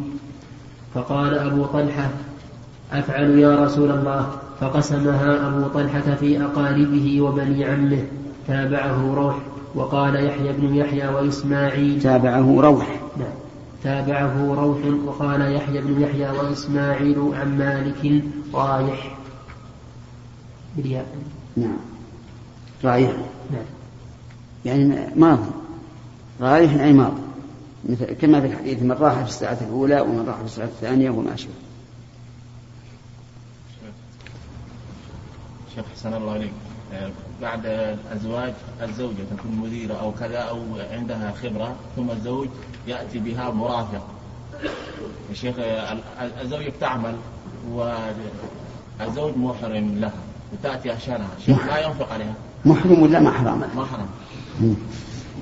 فقال 0.94 1.38
أبو 1.38 1.66
طلحة 1.66 2.10
أفعل 2.92 3.40
يا 3.40 3.66
رسول 3.66 3.92
الله. 3.92 4.30
فقسمها 4.60 5.48
أبو 5.48 5.68
طلحة 5.68 6.16
في 6.16 6.44
أقاربه 6.44 7.22
وبني 7.22 7.66
عمه. 7.66 8.04
تابعه 8.48 9.14
روح. 9.16 9.36
وقال 9.76 10.26
يحيى 10.26 10.54
بن 10.54 10.76
يحيى 10.76 11.08
وإسماعيل. 11.08 12.02
تابعه 12.02 12.62
روح. 12.62 13.00
نعم. 13.18 13.28
تابعه 13.84 14.54
روح. 14.54 14.78
وقال 15.06 15.56
يحيى 15.56 15.82
بن 15.82 16.02
يحيى 16.02 16.30
وإسماعيل 16.30 17.32
عن 17.34 17.58
مالك 17.58 18.24
رايح. 18.54 19.18
بالياء. 20.78 21.06
نعم. 21.58 21.78
رايح. 22.84 23.12
نعم. 23.52 23.66
يعني 24.66 25.08
ماضي 25.16 25.50
رايح 26.42 26.74
أي 26.74 26.94
ماضي 26.94 27.22
مثل 27.90 28.14
كما 28.14 28.42
في 28.42 28.48
الحديث 28.48 28.82
من 28.82 28.92
راح 28.92 29.14
في 29.14 29.30
الساعة 29.30 29.58
الأولى 29.62 30.02
ومن 30.02 30.26
راح 30.28 30.38
في 30.38 30.46
الساعة 30.46 30.66
الثانية 30.66 31.10
وما 31.10 31.34
أشبه. 31.34 31.54
شيخ 35.76 35.86
حسن 35.96 36.14
الله 36.14 36.32
عليك. 36.32 36.52
آه، 36.94 37.10
بعد 37.42 37.62
الزواج 38.12 38.54
الزوجة 38.82 39.24
تكون 39.38 39.52
مديرة 39.52 39.94
أو 39.94 40.12
كذا 40.12 40.38
أو 40.38 40.62
عندها 40.92 41.32
خبرة 41.44 41.76
ثم 41.96 42.12
الزوج 42.12 42.48
يأتي 42.88 43.20
بها 43.20 43.52
مرافق. 43.52 44.08
يا 45.30 45.34
شيخ 45.34 45.56
آه، 45.60 45.98
الزوجة 46.42 46.74
تعمل 46.80 47.16
والزوج 47.72 49.38
محرم 49.38 50.00
لها 50.00 50.14
وتأتي 50.54 50.92
عشانها. 50.92 51.30
شيخ 51.46 51.66
لا 51.66 51.86
ينفق 51.88 52.14
عليها. 52.14 52.34
محرم 52.66 53.02
ولا 53.02 53.20
محرم 53.20 53.64
محرم 53.76 54.08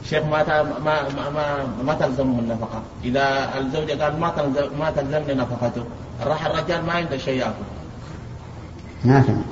شيخ 0.05 0.23
ما 0.23 0.63
ما 0.63 1.09
ما 1.09 1.29
ما, 1.29 1.67
ما 1.83 1.93
تلزمه 1.93 2.39
النفقة. 2.39 2.81
إذا 3.03 3.57
الزوجة 3.59 4.03
قال 4.03 4.19
ما 4.19 4.29
تلزم 4.29 4.79
ما 4.79 4.91
تلزمني 4.91 5.33
نفقته 5.33 5.83
راح 6.23 6.45
الرجال 6.45 6.85
ما 6.85 6.93
عنده 6.93 7.17
شيء 7.17 7.39
يأكل. 7.39 7.67
ما 9.05 9.21
فهمت. 9.21 9.43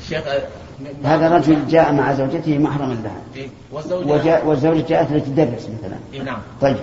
الشيخ 0.00 0.26
آه، 0.26 0.42
هذا 1.04 1.36
رجل 1.36 1.66
جاء 1.68 1.92
مع 1.92 2.14
زوجته 2.14 2.58
محرما 2.58 2.94
لها. 2.94 3.22
إيه، 3.36 3.48
والزوجة 3.72 4.12
وجاء 4.12 4.46
والزوجة 4.46 4.84
جاءت 4.88 5.12
لتدرس 5.12 5.68
مثلا. 5.78 5.96
إيه 6.12 6.22
نعم. 6.22 6.38
طيب. 6.60 6.76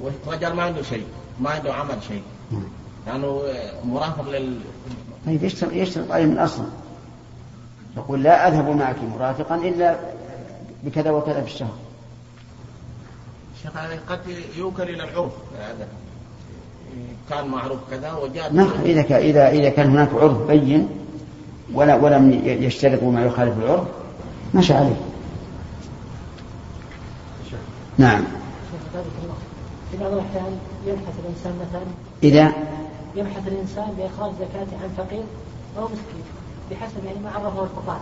والرجال 0.00 0.56
ما 0.56 0.62
عنده 0.62 0.82
شيء 0.82 1.04
ما 1.40 1.50
عنده 1.50 1.74
عمل 1.74 2.02
شيء. 2.08 2.22
نعم. 2.50 2.62
لأنه 3.06 3.42
مرافق 3.84 4.30
لل 4.30 4.58
طيب 5.26 5.44
يشترط 5.44 5.72
يشترط 5.72 6.12
عليه 6.12 6.24
من 6.24 6.32
الأصل؟ 6.32 6.62
يقول 7.96 8.22
لا 8.22 8.48
أذهب 8.48 8.68
معك 8.68 8.96
مرافقا 9.16 9.54
إلا 9.54 9.96
بكذا 10.84 11.10
وكذا 11.10 11.40
في 11.40 11.46
الشهر. 11.46 11.74
شيخ 13.62 13.76
هذا 13.76 13.98
قد 14.08 14.20
يوكل 14.56 14.82
إلى 14.82 15.04
العرف. 15.04 15.32
هذا 15.58 15.88
كان 17.30 17.48
معروف 17.48 17.78
كذا 17.90 18.12
وجاء 18.12 18.52
نعم 18.52 18.70
إذا 18.84 19.02
كان 19.02 19.22
إذا 19.22 19.48
إذا 19.48 19.68
كان 19.68 19.90
هناك 19.90 20.08
عرف 20.14 20.46
بين 20.46 20.88
ولا 21.74 21.94
ولم 21.94 22.42
يشترط 22.44 23.02
ما 23.02 23.24
يخالف 23.24 23.58
العرف 23.58 23.86
مشى 24.54 24.74
عليه. 24.74 24.96
نعم. 27.98 28.24
شيخ 28.72 28.80
بارك 28.94 29.06
الله 29.22 29.34
في 29.90 29.96
بعض 29.96 30.12
الأحيان 30.12 30.58
يبحث 30.86 31.14
الإنسان 31.24 31.52
مثلا 31.68 31.86
إذا؟ 32.22 32.52
يبحث 33.16 33.48
الإنسان 33.48 33.94
بإخراج 33.98 34.32
زكاته 34.32 34.76
عن 34.82 34.88
فقير 34.96 35.24
أو 35.78 35.84
مسكين 35.84 36.24
بحسب 36.70 37.04
يعني 37.04 37.18
ما 37.18 37.30
عرفه 37.30 37.62
الفقهاء 37.62 38.00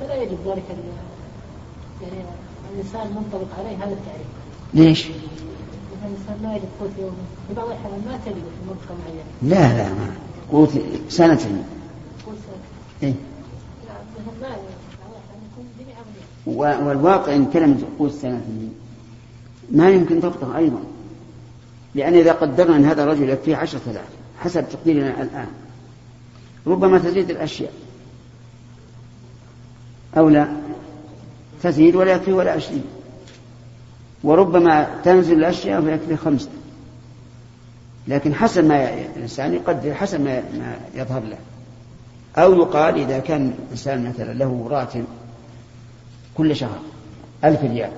فلا 0.00 0.14
يجب 0.14 0.38
ذلك 0.46 0.64
يعني 2.02 2.24
الإنسان 2.74 3.06
منطبق 3.06 3.58
عليه 3.58 3.76
هذا 3.76 3.92
التعريف. 3.92 4.39
ليش؟ 4.74 5.06
لا 9.42 9.76
لا 9.76 9.88
ما 9.88 10.10
قوت 10.52 10.70
سنة 11.08 11.64
إيه؟ 13.02 13.14
والواقع 16.46 17.34
إن 17.34 17.50
كلمة 17.50 17.78
قوت 17.98 18.12
سنة 18.12 18.42
ما 19.70 19.90
يمكن 19.90 20.20
ضبطها 20.20 20.58
أيضا 20.58 20.80
لأن 21.94 22.14
إذا 22.14 22.32
قدرنا 22.32 22.76
أن 22.76 22.84
هذا 22.84 23.02
الرجل 23.02 23.30
يكفيه 23.30 23.56
عشرة 23.56 23.80
آلاف 23.86 24.08
حسب 24.40 24.68
تقديرنا 24.68 25.22
الآن 25.22 25.48
ربما 26.66 26.98
تزيد 26.98 27.30
الأشياء 27.30 27.72
أو 30.18 30.28
لا 30.28 30.48
تزيد 31.62 31.96
ولا 31.96 32.12
يكفي 32.12 32.32
ولا 32.32 32.52
عشرين 32.52 32.84
وربما 34.24 35.00
تنزل 35.04 35.38
الأشياء 35.38 35.82
فيكفي 35.82 36.16
خمسة. 36.16 36.48
لكن 38.08 38.34
حسب 38.34 38.64
ما 38.64 38.94
الإنسان 39.16 39.54
يقدر 39.54 39.94
حسب 39.94 40.20
ما 40.20 40.42
يظهر 40.94 41.22
له. 41.22 41.38
أو 42.36 42.54
يقال 42.54 42.94
إذا 42.94 43.18
كان 43.18 43.54
الإنسان 43.66 44.08
مثلا 44.08 44.32
له 44.32 44.66
راتب 44.70 45.04
كل 46.36 46.56
شهر 46.56 46.78
ألف 47.44 47.62
ريال. 47.62 47.92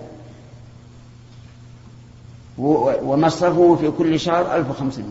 ومصرفه 2.58 3.76
في 3.76 3.90
كل 3.90 4.20
شهر 4.20 4.56
ألف 4.56 4.70
وخمسمائة 4.70 5.08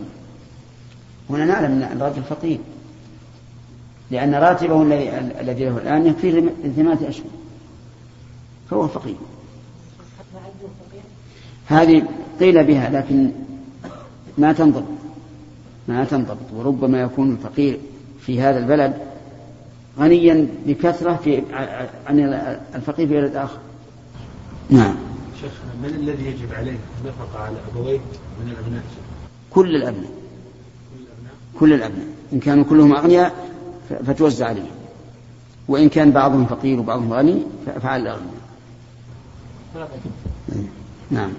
هنا 1.29 1.45
نعلم 1.45 1.71
أن 1.71 2.01
الرجل 2.01 2.23
فقير. 2.23 2.59
لأن 4.11 4.35
راتبه 4.35 4.81
الذي 5.41 5.65
له 5.65 5.77
الآن 5.77 6.07
يكفيه 6.07 6.39
لثمانية 6.63 7.09
أشهر. 7.09 7.25
فهو 8.69 8.87
فقير. 8.87 9.15
هذه 11.67 12.03
قيل 12.39 12.63
بها 12.63 12.89
لكن 12.89 13.31
ما 14.37 14.53
تنضبط 14.53 14.83
ما 15.87 16.03
تنضبط 16.05 16.37
وربما 16.55 17.01
يكون 17.01 17.31
الفقير 17.31 17.79
في 18.21 18.41
هذا 18.41 18.59
البلد 18.59 18.93
غنيا 19.99 20.47
بكثرة 20.67 21.15
في 21.23 21.41
عن 22.07 22.19
الفقير 22.75 23.07
في 23.07 23.13
بلد 23.21 23.35
آخر. 23.35 23.57
نعم. 24.69 24.95
شيخ 25.41 25.51
من 25.83 25.89
الذي 25.89 26.25
يجب 26.25 26.53
عليه 26.53 26.75
النفقة 27.03 27.39
على 27.43 27.55
أبويه 27.73 27.97
من 28.45 28.51
الأبناء؟ 28.51 28.83
كل 29.51 29.75
الأبناء. 29.75 30.11
كل 31.59 31.73
الأبناء. 31.73 32.05
إن 32.33 32.39
كانوا 32.39 32.63
كلهم 32.63 32.93
أغنياء 32.95 33.33
فتوزع 34.05 34.47
عليهم. 34.47 34.65
وإن 35.67 35.89
كان 35.89 36.11
بعضهم 36.11 36.45
فقير 36.45 36.79
وبعضهم 36.79 37.13
غني 37.13 37.41
ف- 37.65 37.69
فعلى 37.69 38.03
الأغنياء. 38.03 38.41
نعم. 41.11 41.31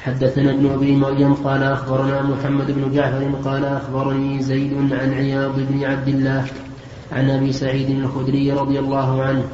حدثنا 0.00 0.50
ابن 0.50 0.70
أبي 0.70 0.96
مريم 0.96 1.34
قال 1.34 1.62
أخبرنا 1.62 2.22
محمد 2.22 2.70
بن 2.70 2.92
جعفر 2.92 3.30
قال 3.44 3.64
أخبرني 3.64 4.42
زيد 4.42 4.92
عن 4.92 5.12
عياض 5.12 5.52
بن 5.56 5.84
عبد 5.84 6.08
الله 6.08 6.44
عن 7.12 7.30
أبي 7.30 7.52
سعيد 7.52 7.90
الخدري 7.90 8.52
رضي 8.52 8.78
الله 8.78 9.22
عنه. 9.22 9.44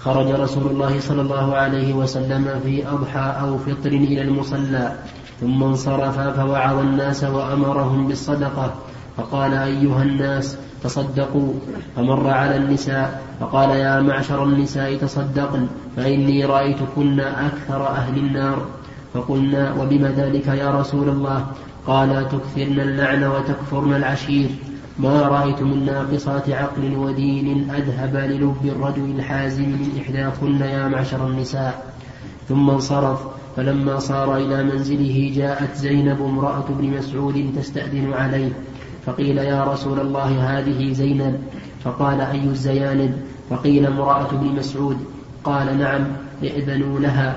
خرج 0.00 0.30
رسول 0.30 0.66
الله 0.66 1.00
صلى 1.00 1.20
الله 1.20 1.54
عليه 1.54 1.94
وسلم 1.94 2.60
في 2.64 2.88
أضحى 2.88 3.40
أو 3.40 3.58
فطر 3.58 3.90
إلى 3.90 4.22
المصلى 4.22 4.92
ثم 5.40 5.62
انصرف 5.62 6.18
فوعظ 6.18 6.78
الناس 6.78 7.24
وأمرهم 7.24 8.06
بالصدقة 8.08 8.74
فقال 9.16 9.54
أيها 9.54 10.02
الناس 10.02 10.58
تصدقوا. 10.82 11.52
فمر 11.96 12.30
على 12.30 12.56
النساء 12.56 13.22
فقال 13.40 13.70
يا 13.70 14.00
معشر 14.00 14.44
النساء 14.44 14.96
تصدقن 14.96 15.66
فإني 15.96 16.44
رأيتكن 16.44 17.20
أكثر 17.20 17.88
أهل 17.88 18.18
النار. 18.18 18.66
فقلنا 19.14 19.74
وبم 19.74 20.06
ذلك 20.06 20.46
يا 20.46 20.70
رسول 20.70 21.08
الله؟ 21.08 21.46
قال 21.86 22.28
تكثرن 22.28 22.80
اللعن 22.80 23.24
وتكفرن 23.24 23.94
العشير. 23.94 24.50
ما 24.98 25.22
رأيت 25.22 25.62
من 25.62 25.86
ناقصات 25.86 26.50
عقل 26.50 26.96
ودين 26.96 27.70
أذهب 27.70 28.16
للب 28.16 28.56
الرجل 28.64 29.14
الحازم 29.18 29.68
من 29.68 30.00
إحداثن 30.00 30.60
يا 30.60 30.88
معشر 30.88 31.26
النساء. 31.26 31.92
ثم 32.48 32.70
انصرف. 32.70 33.20
فلما 33.56 33.98
صار 33.98 34.36
إلى 34.36 34.62
منزله 34.62 35.32
جاءت 35.36 35.76
زينب 35.76 36.22
امرأة 36.22 36.64
بن 36.68 36.90
مسعود 36.90 37.52
تستأذن 37.56 38.12
عليه. 38.12 38.52
فقيل 39.06 39.38
يا 39.38 39.64
رسول 39.64 40.00
الله 40.00 40.58
هذه 40.58 40.92
زينب 40.92 41.38
فقال 41.84 42.20
أي 42.20 42.44
الزيانب 42.44 43.12
فقيل 43.50 43.86
امرأة 43.86 44.28
بن 44.32 44.46
مسعود 44.58 44.96
قال 45.44 45.78
نعم 45.78 46.06
ائذنوا 46.42 47.00
لها 47.00 47.36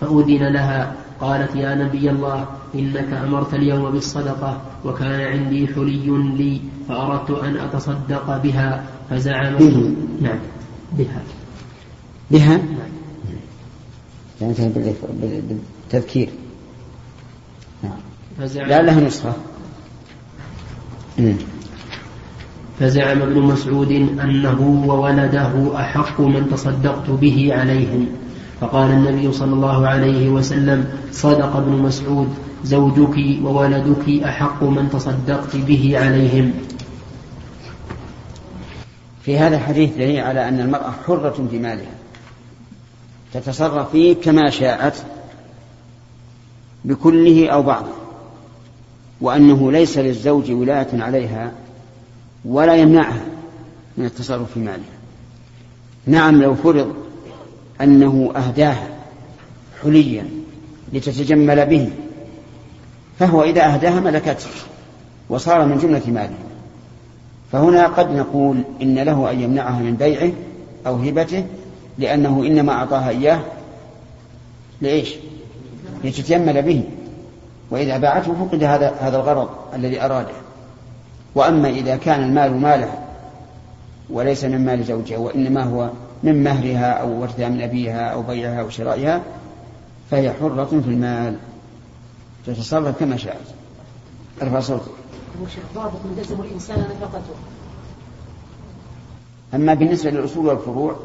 فأذن 0.00 0.52
لها 0.52 0.92
قالت 1.20 1.56
يا 1.56 1.74
نبي 1.74 2.10
الله 2.10 2.46
إنك 2.74 3.12
أمرت 3.12 3.54
اليوم 3.54 3.90
بالصدقة 3.90 4.60
وكان 4.84 5.20
عندي 5.20 5.66
حلي 5.66 6.06
لي 6.36 6.60
فأردت 6.88 7.30
أن 7.30 7.56
أتصدق 7.56 8.36
بها 8.42 8.84
فزعم 9.10 9.56
به. 9.56 9.94
نعم 10.20 10.38
بها. 10.92 11.22
بها؟ 12.30 12.56
نعم. 12.56 12.90
يعني 14.40 14.54
بال- 14.58 14.94
بالتذكير. 15.90 16.28
نعم. 17.82 17.92
فزعم. 18.38 18.68
لا 18.68 18.82
لها 18.82 19.00
نسخة. 19.00 19.32
فزعم 22.80 23.22
ابن 23.22 23.40
مسعود 23.40 23.90
أنه 24.24 24.84
وولده 24.86 25.80
أحق 25.80 26.20
من 26.20 26.48
تصدقت 26.50 27.10
به 27.10 27.48
عليهم. 27.52 28.06
فقال 28.60 28.90
النبي 28.90 29.32
صلى 29.32 29.52
الله 29.52 29.88
عليه 29.88 30.28
وسلم 30.28 30.84
صدق 31.12 31.56
ابن 31.56 31.72
مسعود 31.72 32.28
زوجك 32.64 33.16
وولدك 33.42 34.22
أحق 34.24 34.62
من 34.62 34.90
تصدقت 34.92 35.56
به 35.56 35.98
عليهم. 35.98 36.52
في 39.22 39.38
هذا 39.38 39.56
الحديث 39.56 39.94
دليل 39.94 40.20
على 40.20 40.48
أن 40.48 40.60
المرأة 40.60 40.90
حرة 41.06 41.46
في 41.50 41.58
مالها 41.58 41.94
تتصرف 43.34 43.90
فيه 43.90 44.14
كما 44.14 44.50
شاءت 44.50 45.04
بكله 46.84 47.48
أو 47.48 47.62
بعضه. 47.62 47.99
وأنه 49.20 49.72
ليس 49.72 49.98
للزوج 49.98 50.50
ولاية 50.50 50.88
عليها 50.92 51.52
ولا 52.44 52.76
يمنعها 52.76 53.24
من 53.96 54.04
التصرف 54.04 54.52
في 54.52 54.60
مالها. 54.60 55.00
نعم 56.06 56.42
لو 56.42 56.54
فرض 56.54 56.94
أنه 57.80 58.32
أهداها 58.36 58.88
حليا 59.82 60.28
لتتجمل 60.92 61.66
به 61.66 61.90
فهو 63.18 63.42
إذا 63.42 63.74
أهداها 63.74 64.00
ملكته 64.00 64.48
وصار 65.28 65.66
من 65.66 65.78
جملة 65.78 66.02
ماله. 66.06 66.38
فهنا 67.52 67.86
قد 67.86 68.10
نقول 68.10 68.62
إن 68.82 68.98
له 68.98 69.30
أن 69.30 69.40
يمنعها 69.40 69.80
من 69.80 69.94
بيعه 69.94 70.32
أو 70.86 70.96
هبته 70.96 71.44
لأنه 71.98 72.44
إنما 72.46 72.72
أعطاها 72.72 73.08
إياه 73.08 73.40
لإيش؟ 74.80 75.14
لتتيمل 76.04 76.62
به. 76.62 76.84
وإذا 77.70 77.98
باعته 77.98 78.34
فقد 78.34 78.64
هذا 78.64 78.94
هذا 79.00 79.16
الغرض 79.16 79.48
الذي 79.74 80.04
أراده. 80.04 80.34
وأما 81.34 81.68
إذا 81.68 81.96
كان 81.96 82.22
المال 82.22 82.56
ماله 82.56 82.98
وليس 84.10 84.44
من 84.44 84.64
مال 84.64 84.84
زوجها 84.84 85.18
وإنما 85.18 85.64
هو 85.64 85.90
من 86.22 86.42
مهرها 86.42 86.92
أو 86.92 87.20
ورثها 87.20 87.48
من 87.48 87.62
أبيها 87.62 88.06
أو 88.06 88.22
بيعها 88.22 88.60
أو 88.60 88.70
شرائها 88.70 89.22
فهي 90.10 90.32
حرة 90.32 90.64
في 90.64 90.74
المال. 90.74 91.36
تتصرف 92.46 92.98
كما 92.98 93.16
شاءت. 93.16 93.54
ارفع 94.42 94.60
صوتك. 94.60 94.92
ضابط 95.74 96.00
ملتزم 96.04 96.40
الإنسان 96.40 96.78
نفقته. 96.78 97.34
أما 99.54 99.74
بالنسبة 99.74 100.10
للأصول 100.10 100.46
والفروع 100.46 100.96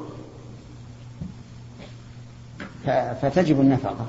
فتجب 3.22 3.62
النفقة. 3.62 4.06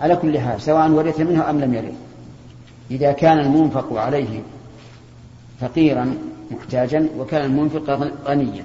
على 0.00 0.16
كل 0.16 0.38
حال 0.38 0.60
سواء 0.60 0.90
ورث 0.90 1.20
منه 1.20 1.50
أم 1.50 1.60
لم 1.60 1.74
يرث. 1.74 1.94
إذا 2.90 3.12
كان 3.12 3.38
المنفق 3.38 3.92
عليه 3.92 4.40
فقيرا 5.60 6.14
محتاجا 6.50 7.08
وكان 7.18 7.44
المنفق 7.44 8.12
غنيا. 8.26 8.64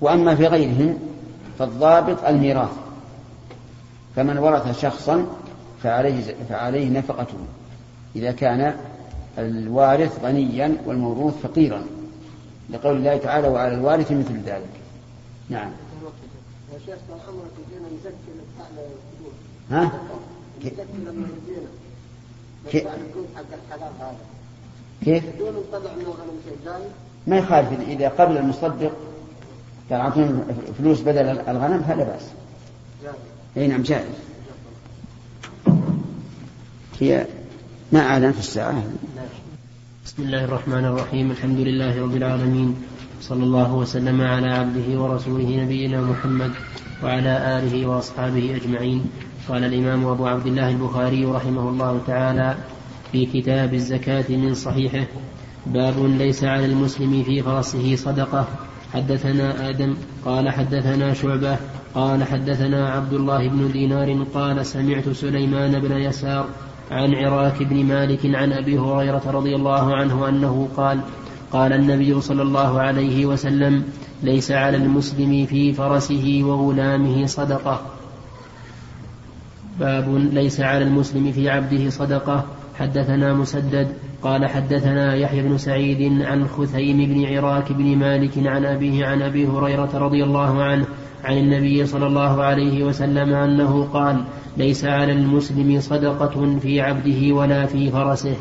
وأما 0.00 0.34
في 0.34 0.46
غيرهم 0.46 0.98
فالضابط 1.58 2.24
الميراث. 2.24 2.70
فمن 4.16 4.38
ورث 4.38 4.80
شخصا 4.80 5.26
فعليه, 5.82 6.34
فعليه 6.48 6.98
نفقته. 6.98 7.38
إذا 8.16 8.32
كان 8.32 8.74
الوارث 9.38 10.24
غنيا 10.24 10.76
والموروث 10.86 11.34
فقيرا. 11.42 11.82
لقول 12.70 12.96
الله 12.96 13.16
تعالى 13.16 13.48
وعلى 13.48 13.74
الوارث 13.74 14.12
مثل 14.12 14.40
ذلك. 14.46 14.70
نعم. 15.48 15.70
يا 16.72 16.78
شيخ 16.86 16.98
طال 17.08 17.20
عمرك 17.28 17.50
يجينا 17.68 17.88
نزكي 17.88 18.30
الفلوس 18.36 19.34
ها؟ 19.70 19.92
نزكي 20.60 20.84
لما 21.06 21.28
يجينا. 21.46 21.68
كيف؟ 22.70 22.82
نطلع 22.82 22.94
الفلوس 22.94 23.26
حق 23.36 23.42
الحلال 23.66 23.92
هذا. 24.00 24.16
كيف؟ 25.04 25.24
بدون 25.34 25.54
نطلع 25.68 25.92
شيء. 26.44 26.90
ما 27.26 27.38
يخالف 27.38 27.80
إذا 27.88 28.08
قبل 28.08 28.36
المصدق 28.36 28.92
قال 29.90 30.00
أعطوني 30.00 30.42
فلوس 30.78 31.00
بدل 31.00 31.40
الغنم 31.48 31.82
فلا 31.82 32.04
بأس. 32.04 32.22
جاي. 33.02 33.12
أي 33.56 33.68
نعم 33.68 33.82
جائز 33.82 34.14
هي 37.00 37.26
ما 37.92 38.00
أعلن 38.00 38.32
في 38.32 38.38
الساعة. 38.38 38.84
بسم 40.04 40.22
الله 40.22 40.44
الرحمن 40.44 40.84
الرحيم. 40.84 41.30
الحمد 41.30 41.58
لله 41.58 42.02
رب 42.02 42.16
العالمين. 42.16 42.82
صلى 43.22 43.44
الله 43.44 43.74
وسلم 43.74 44.20
على 44.20 44.48
عبده 44.50 45.00
ورسوله 45.00 45.62
نبينا 45.62 46.00
محمد 46.00 46.50
وعلى 47.02 47.58
آله 47.58 47.86
وأصحابه 47.86 48.56
أجمعين. 48.56 49.04
قال 49.48 49.64
الإمام 49.64 50.06
أبو 50.06 50.26
عبد 50.26 50.46
الله 50.46 50.70
البخاري 50.70 51.24
رحمه 51.24 51.68
الله 51.68 52.00
تعالى 52.06 52.54
في 53.12 53.26
كتاب 53.26 53.74
الزكاة 53.74 54.24
من 54.28 54.54
صحيحه 54.54 55.06
باب 55.66 55.94
ليس 56.18 56.44
على 56.44 56.64
المسلم 56.64 57.22
في 57.22 57.42
فرسه 57.42 57.96
صدقة. 57.96 58.46
حدثنا 58.92 59.68
آدم 59.70 59.94
قال 60.24 60.50
حدثنا 60.50 61.14
شعبة 61.14 61.56
قال 61.94 62.24
حدثنا 62.24 62.88
عبد 62.88 63.12
الله 63.12 63.48
بن 63.48 63.72
دينار 63.72 64.22
قال 64.34 64.66
سمعت 64.66 65.08
سليمان 65.08 65.80
بن 65.80 65.92
يسار 65.92 66.46
عن 66.90 67.14
عراك 67.14 67.62
بن 67.62 67.84
مالك 67.84 68.20
عن 68.24 68.52
أبي 68.52 68.78
هريرة 68.78 69.22
رضي 69.26 69.56
الله 69.56 69.96
عنه 69.96 70.28
أنه 70.28 70.68
قال 70.76 71.00
قال 71.52 71.72
النبي 71.72 72.20
صلى 72.20 72.42
الله 72.42 72.80
عليه 72.80 73.26
وسلم 73.26 73.84
ليس 74.22 74.50
على 74.50 74.76
المسلم 74.76 75.46
في 75.46 75.72
فرسه 75.72 76.40
وغلامه 76.44 77.26
صدقة. 77.26 77.80
باب 79.80 80.16
ليس 80.32 80.60
على 80.60 80.84
المسلم 80.84 81.32
في 81.32 81.50
عبده 81.50 81.90
صدقة. 81.90 82.44
حدثنا 82.78 83.32
مسدد 83.32 83.88
قال 84.22 84.46
حدثنا 84.46 85.14
يحيى 85.14 85.42
بن 85.42 85.58
سعيد 85.58 86.22
عن 86.22 86.48
خثيم 86.48 86.96
بن 86.96 87.24
عراك 87.24 87.72
بن 87.72 87.96
مالك 87.96 88.46
عن 88.46 88.64
أبيه 88.64 89.06
عن 89.06 89.22
أبي 89.22 89.46
هريرة 89.46 89.90
رضي 89.94 90.24
الله 90.24 90.62
عنه 90.62 90.86
عن 91.24 91.38
النبي 91.38 91.86
صلى 91.86 92.06
الله 92.06 92.42
عليه 92.42 92.84
وسلم 92.84 93.34
أنه 93.34 93.88
قال 93.92 94.24
ليس 94.56 94.84
على 94.84 95.12
المسلم 95.12 95.80
صدقة 95.80 96.58
في 96.62 96.80
عبده 96.80 97.34
ولا 97.34 97.66
في 97.66 97.90
فرسه. 97.90 98.36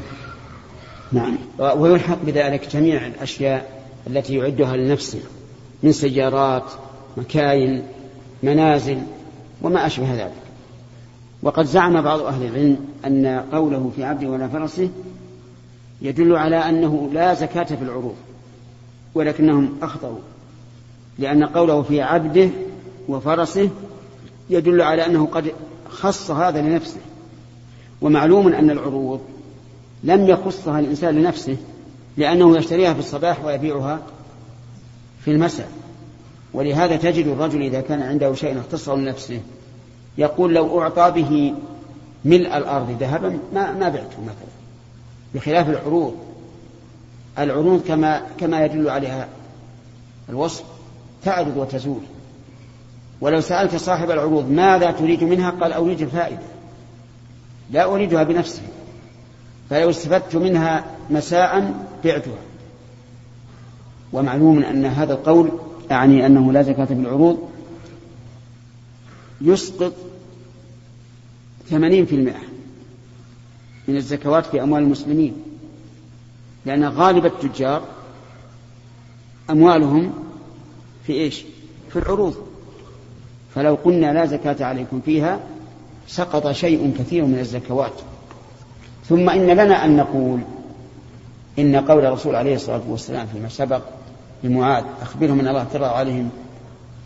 نعم. 1.11 1.37
ويلحق 1.59 2.17
بذلك 2.23 2.69
جميع 2.75 3.07
الأشياء 3.07 3.83
التي 4.07 4.35
يعدها 4.35 4.77
لنفسه 4.77 5.19
من 5.83 5.91
سيارات 5.91 6.71
مكاين 7.17 7.83
منازل 8.43 8.97
وما 9.61 9.85
أشبه 9.85 10.13
ذلك. 10.13 10.41
وقد 11.43 11.65
زعم 11.65 12.01
بعض 12.01 12.19
أهل 12.19 12.43
العلم 12.45 12.77
أن 13.05 13.43
قوله 13.51 13.91
في 13.95 14.03
عبده 14.03 14.27
ولا 14.27 14.47
فرسه 14.47 14.89
يدل 16.01 16.35
على 16.35 16.55
أنه 16.55 17.09
لا 17.13 17.33
زكاة 17.33 17.63
في 17.63 17.81
العروض 17.81 18.15
ولكنهم 19.15 19.77
أخطأوا 19.81 20.19
لأن 21.19 21.43
قوله 21.43 21.81
في 21.81 22.01
عبده 22.01 22.49
وفرسه 23.09 23.69
يدل 24.49 24.81
على 24.81 25.05
أنه 25.05 25.25
قد 25.25 25.51
خص 25.89 26.31
هذا 26.31 26.61
لنفسه. 26.61 26.99
ومعلوم 28.01 28.53
أن 28.53 28.69
العروض 28.69 29.21
لم 30.03 30.27
يخصها 30.27 30.79
الإنسان 30.79 31.15
لنفسه 31.15 31.57
لأنه 32.17 32.57
يشتريها 32.57 32.93
في 32.93 32.99
الصباح 32.99 33.45
ويبيعها 33.45 33.99
في 35.25 35.31
المساء. 35.31 35.69
ولهذا 36.53 36.95
تجد 36.95 37.27
الرجل 37.27 37.61
إذا 37.61 37.81
كان 37.81 38.01
عنده 38.01 38.33
شيء 38.33 38.59
اختصه 38.59 38.95
لنفسه 38.95 39.39
يقول 40.17 40.53
لو 40.53 40.81
أعطى 40.81 41.21
به 41.21 41.53
ملء 42.25 42.57
الأرض 42.57 42.97
ذهبا 42.99 43.39
ما 43.53 43.71
ما 43.71 43.89
بعته 43.89 44.21
مثلا 44.21 44.51
بخلاف 45.35 45.69
العروض. 45.69 46.15
العروض 47.39 47.81
كما 47.87 48.21
كما 48.37 48.65
يدل 48.65 48.89
عليها 48.89 49.27
الوصف 50.29 50.63
تعرض 51.23 51.57
وتزول. 51.57 52.01
ولو 53.21 53.41
سألت 53.41 53.75
صاحب 53.75 54.11
العروض 54.11 54.51
ماذا 54.51 54.91
تريد 54.91 55.23
منها؟ 55.23 55.49
قال 55.49 55.73
أريد 55.73 56.01
الفائدة. 56.01 56.41
لا 57.71 57.85
أريدها 57.85 58.23
بنفسي. 58.23 58.61
فلو 59.71 59.89
استفدت 59.89 60.35
منها 60.35 60.85
مساء 61.09 61.85
بعتها. 62.03 62.41
ومعلوم 64.13 64.63
أن 64.63 64.85
هذا 64.85 65.13
القول 65.13 65.51
يعني 65.89 66.25
أنه 66.25 66.53
لا 66.53 66.61
زكاة 66.61 66.85
في 66.85 66.93
العروض 66.93 67.49
يسقط 69.41 69.93
ثمانين 71.69 72.05
في 72.05 72.15
المئة 72.15 72.41
من 73.87 73.95
الزكوات 73.95 74.45
في 74.45 74.63
أموال 74.63 74.83
المسلمين 74.83 75.33
لأن 76.65 76.83
غالب 76.83 77.25
التجار 77.25 77.83
أموالهم 79.49 80.13
في 81.07 81.13
إيش؟ 81.13 81.43
في 81.89 81.99
العروض. 81.99 82.35
فلو 83.55 83.75
قلنا 83.75 84.13
لا 84.13 84.25
زكاة 84.25 84.65
عليكم 84.65 85.01
فيها 85.01 85.39
سقط 86.07 86.51
شيء 86.51 86.93
كثير 86.99 87.25
من 87.25 87.39
الزكوات. 87.39 88.10
ثم 89.09 89.29
إن 89.29 89.47
لنا 89.47 89.85
أن 89.85 89.97
نقول 89.97 90.39
إن 91.59 91.75
قول 91.75 92.05
الرسول 92.05 92.35
عليه 92.35 92.55
الصلاة 92.55 92.81
والسلام 92.89 93.27
فيما 93.27 93.49
سبق 93.49 93.81
لمعاذ 94.43 94.83
أخبرهم 95.01 95.39
أن 95.39 95.47
الله 95.47 95.63
ترى 95.63 95.85
عليهم 95.85 96.29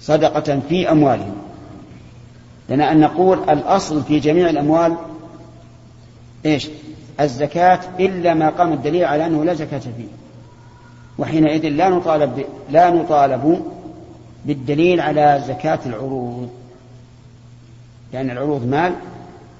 صدقة 0.02 0.60
في 0.70 0.92
أموالهم. 0.92 1.36
لنا 2.70 2.92
أن 2.92 3.00
نقول 3.00 3.50
الأصل 3.50 4.04
في 4.04 4.20
جميع 4.20 4.50
الأموال 4.50 4.96
إيش؟ 6.46 6.70
الزكاة 7.20 7.80
إلا 8.00 8.34
ما 8.34 8.50
قام 8.50 8.74
الدليل 8.74 9.06
على 9.06 9.26
أنه 9.26 9.46
لا 9.46 9.54
زكاة 9.54 9.80
فيه. 9.80 10.08
وحينئذ 11.18 11.70
لا 11.70 11.90
نطالب. 11.90 12.46
لا 12.70 12.90
نطالب 12.90 13.66
بالدليل 14.46 15.02
على 15.02 15.44
زكاة 15.48 15.80
العروض. 15.86 16.50
لأن 18.14 18.30
العروض 18.30 18.68
مال 18.68 18.94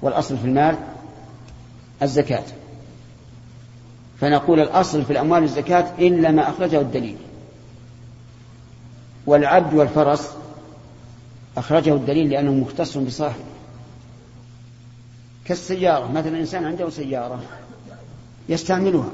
والأصل 0.02 0.36
في 0.36 0.44
المال 0.44 0.76
الزكاة. 2.02 2.44
فنقول 4.20 4.60
الأصل 4.60 5.04
في 5.04 5.10
الأموال 5.10 5.42
الزكاة 5.42 5.92
إلا 5.98 6.30
ما 6.30 6.50
أخرجه 6.50 6.80
الدليل. 6.80 7.16
والعبد 9.26 9.74
والفرس 9.74 10.30
أخرجه 11.56 11.94
الدليل 11.94 12.30
لأنه 12.30 12.52
مختص 12.52 12.96
بصاحبه. 12.96 13.44
كالسيارة 15.44 16.12
مثلا 16.12 16.38
إنسان 16.40 16.64
عنده 16.64 16.90
سيارة 16.90 17.42
يستعملها. 18.48 19.10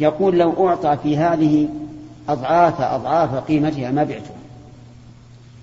يقول 0.00 0.38
لو 0.38 0.68
أعطى 0.68 0.96
في 1.02 1.16
هذه 1.16 1.68
أضعاف 2.28 2.80
أضعاف 2.80 3.34
قيمتها 3.34 3.90
ما 3.90 4.04
بعتها 4.04 4.36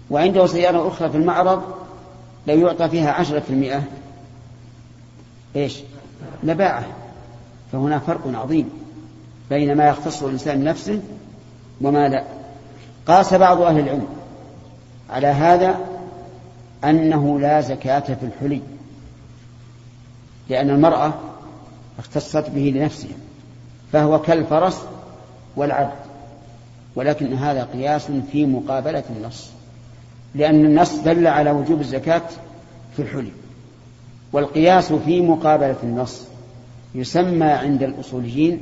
وعنده 0.09 0.45
سيارة 0.45 0.87
أخرى 0.87 1.09
في 1.09 1.17
المعرض 1.17 1.63
لو 2.47 2.67
يعطى 2.67 2.89
فيها 2.89 3.11
عشرة 3.11 3.39
في 3.39 3.49
المئة 3.49 3.83
إيش؟ 5.55 5.79
لباعه 6.43 6.85
فهنا 7.71 7.99
فرق 7.99 8.21
عظيم 8.27 8.69
بين 9.49 9.77
ما 9.77 9.87
يختص 9.87 10.23
الإنسان 10.23 10.63
نفسه 10.63 10.99
وما 11.81 12.07
لا. 12.07 12.23
قاس 13.07 13.33
بعض 13.33 13.61
أهل 13.61 13.79
العلم 13.79 14.07
على 15.09 15.27
هذا 15.27 15.79
أنه 16.83 17.39
لا 17.39 17.61
زكاة 17.61 17.99
في 17.99 18.25
الحلي 18.25 18.61
لأن 20.49 20.69
المرأة 20.69 21.13
اختصت 21.99 22.49
به 22.49 22.73
لنفسها 22.75 23.17
فهو 23.93 24.21
كالفرس 24.21 24.81
والعبد 25.55 25.99
ولكن 26.95 27.33
هذا 27.33 27.63
قياس 27.73 28.07
في 28.31 28.45
مقابلة 28.45 29.03
النص 29.17 29.49
لأن 30.35 30.65
النص 30.65 30.95
دل 30.95 31.27
على 31.27 31.51
وجوب 31.51 31.81
الزكاة 31.81 32.21
في 32.95 33.01
الحلي. 33.01 33.31
والقياس 34.33 34.93
في 34.93 35.21
مقابلة 35.21 35.75
النص 35.83 36.23
يسمى 36.95 37.45
عند 37.45 37.83
الأصوليين 37.83 38.59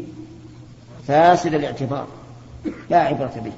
فاسد 1.08 1.54
الاعتبار 1.54 2.08
لا 2.90 3.00
عبرة 3.00 3.32
به. 3.46 3.52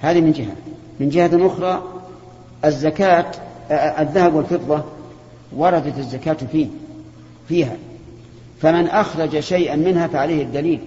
هذه 0.00 0.20
من 0.20 0.32
جهة. 0.32 0.56
من 1.00 1.08
جهة 1.08 1.46
أخرى 1.46 1.82
الزكاة 2.64 3.26
الذهب 3.70 4.34
والفضة 4.34 4.84
وردت 5.56 5.98
الزكاة 5.98 6.36
فيه 6.52 6.66
فيها. 7.48 7.76
فمن 8.62 8.86
أخرج 8.86 9.40
شيئا 9.40 9.76
منها 9.76 10.06
فعليه 10.06 10.42
الدليل. 10.42 10.80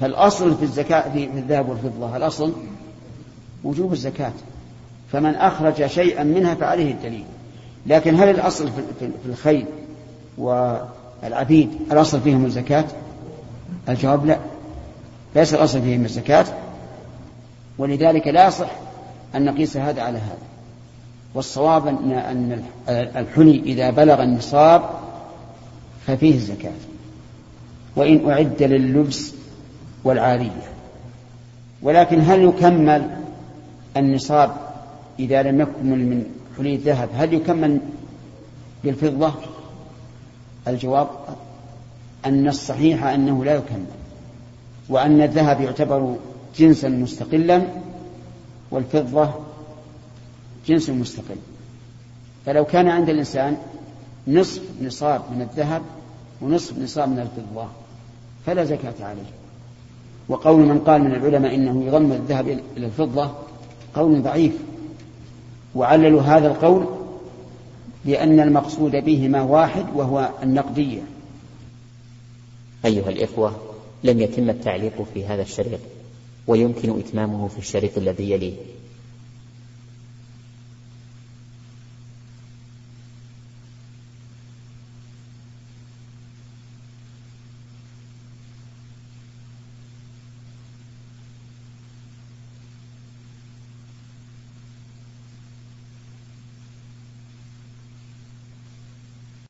فالأصل 0.00 0.56
في 0.56 0.62
الزكاة 0.62 1.12
في 1.12 1.24
الذهب 1.24 1.68
والفضة 1.68 2.16
الأصل 2.16 2.52
وجوب 3.64 3.92
الزكاة. 3.92 4.32
فمن 5.12 5.34
أخرج 5.34 5.86
شيئا 5.86 6.24
منها 6.24 6.54
فعليه 6.54 6.92
الدليل. 6.92 7.24
لكن 7.88 8.14
هل 8.14 8.28
الأصل 8.28 8.70
في 9.00 9.10
الخيل 9.26 9.66
والعبيد 10.38 11.70
الأصل 11.92 12.20
فيهم 12.20 12.44
الزكاة؟ 12.44 12.84
الجواب 13.88 14.26
لا. 14.26 14.38
ليس 15.36 15.54
الأصل 15.54 15.82
فيهم 15.82 16.04
الزكاة 16.04 16.46
ولذلك 17.78 18.26
لا 18.26 18.46
يصح 18.46 18.70
أن 19.34 19.44
نقيس 19.44 19.76
هذا 19.76 20.02
على 20.02 20.18
هذا. 20.18 20.38
والصواب 21.34 21.88
أن 21.88 22.62
الحلي 22.88 23.62
إذا 23.66 23.90
بلغ 23.90 24.22
النصاب 24.22 24.82
ففيه 26.06 26.34
الزكاة. 26.34 26.72
وإن 27.96 28.30
أعد 28.30 28.62
لللبس 28.62 29.34
والعارية. 30.04 30.68
ولكن 31.82 32.20
هل 32.20 32.42
يكمل 32.42 33.10
النصاب 33.96 34.50
إذا 35.18 35.42
لم 35.42 35.60
يكمل 35.60 35.98
من 35.98 36.37
حلي 36.58 36.74
الذهب 36.74 37.08
هل 37.14 37.34
يكمل 37.34 37.80
بالفضة 38.84 39.32
الجواب 40.68 41.08
أن 42.26 42.48
الصحيح 42.48 43.04
أنه 43.04 43.44
لا 43.44 43.54
يكمل 43.54 43.86
وأن 44.88 45.22
الذهب 45.22 45.60
يعتبر 45.60 46.16
جنسا 46.56 46.88
مستقلا 46.88 47.62
والفضة 48.70 49.30
جنس 50.66 50.90
مستقل. 50.90 51.36
فلو 52.46 52.64
كان 52.64 52.88
عند 52.88 53.08
الإنسان 53.08 53.56
نصف 54.28 54.62
نصاب 54.82 55.22
من 55.30 55.42
الذهب 55.42 55.82
ونصف 56.42 56.78
نصاب 56.78 57.08
من 57.08 57.18
الفضة 57.18 57.66
فلا 58.46 58.64
زكاة 58.64 58.94
عليه. 59.00 59.30
وقول 60.28 60.60
من 60.60 60.78
قال 60.78 61.02
من 61.02 61.14
العلماء 61.14 61.54
إنه 61.54 61.84
يضم 61.84 62.12
الذهب 62.12 62.48
إلى 62.48 62.86
الفضة 62.86 63.30
قول 63.94 64.22
ضعيف. 64.22 64.52
وعللوا 65.74 66.22
هذا 66.22 66.48
القول 66.48 66.86
لأن 68.04 68.40
المقصود 68.40 68.92
بهما 68.92 69.42
واحد 69.42 69.86
وهو 69.94 70.30
النقدية. 70.42 71.00
أيها 72.84 73.08
الإخوة 73.08 73.56
لم 74.04 74.20
يتم 74.20 74.50
التعليق 74.50 75.06
في 75.14 75.26
هذا 75.26 75.42
الشريط 75.42 75.80
ويمكن 76.46 76.98
إتمامه 76.98 77.48
في 77.48 77.58
الشريط 77.58 77.98
الذي 77.98 78.30
يليه. 78.30 78.54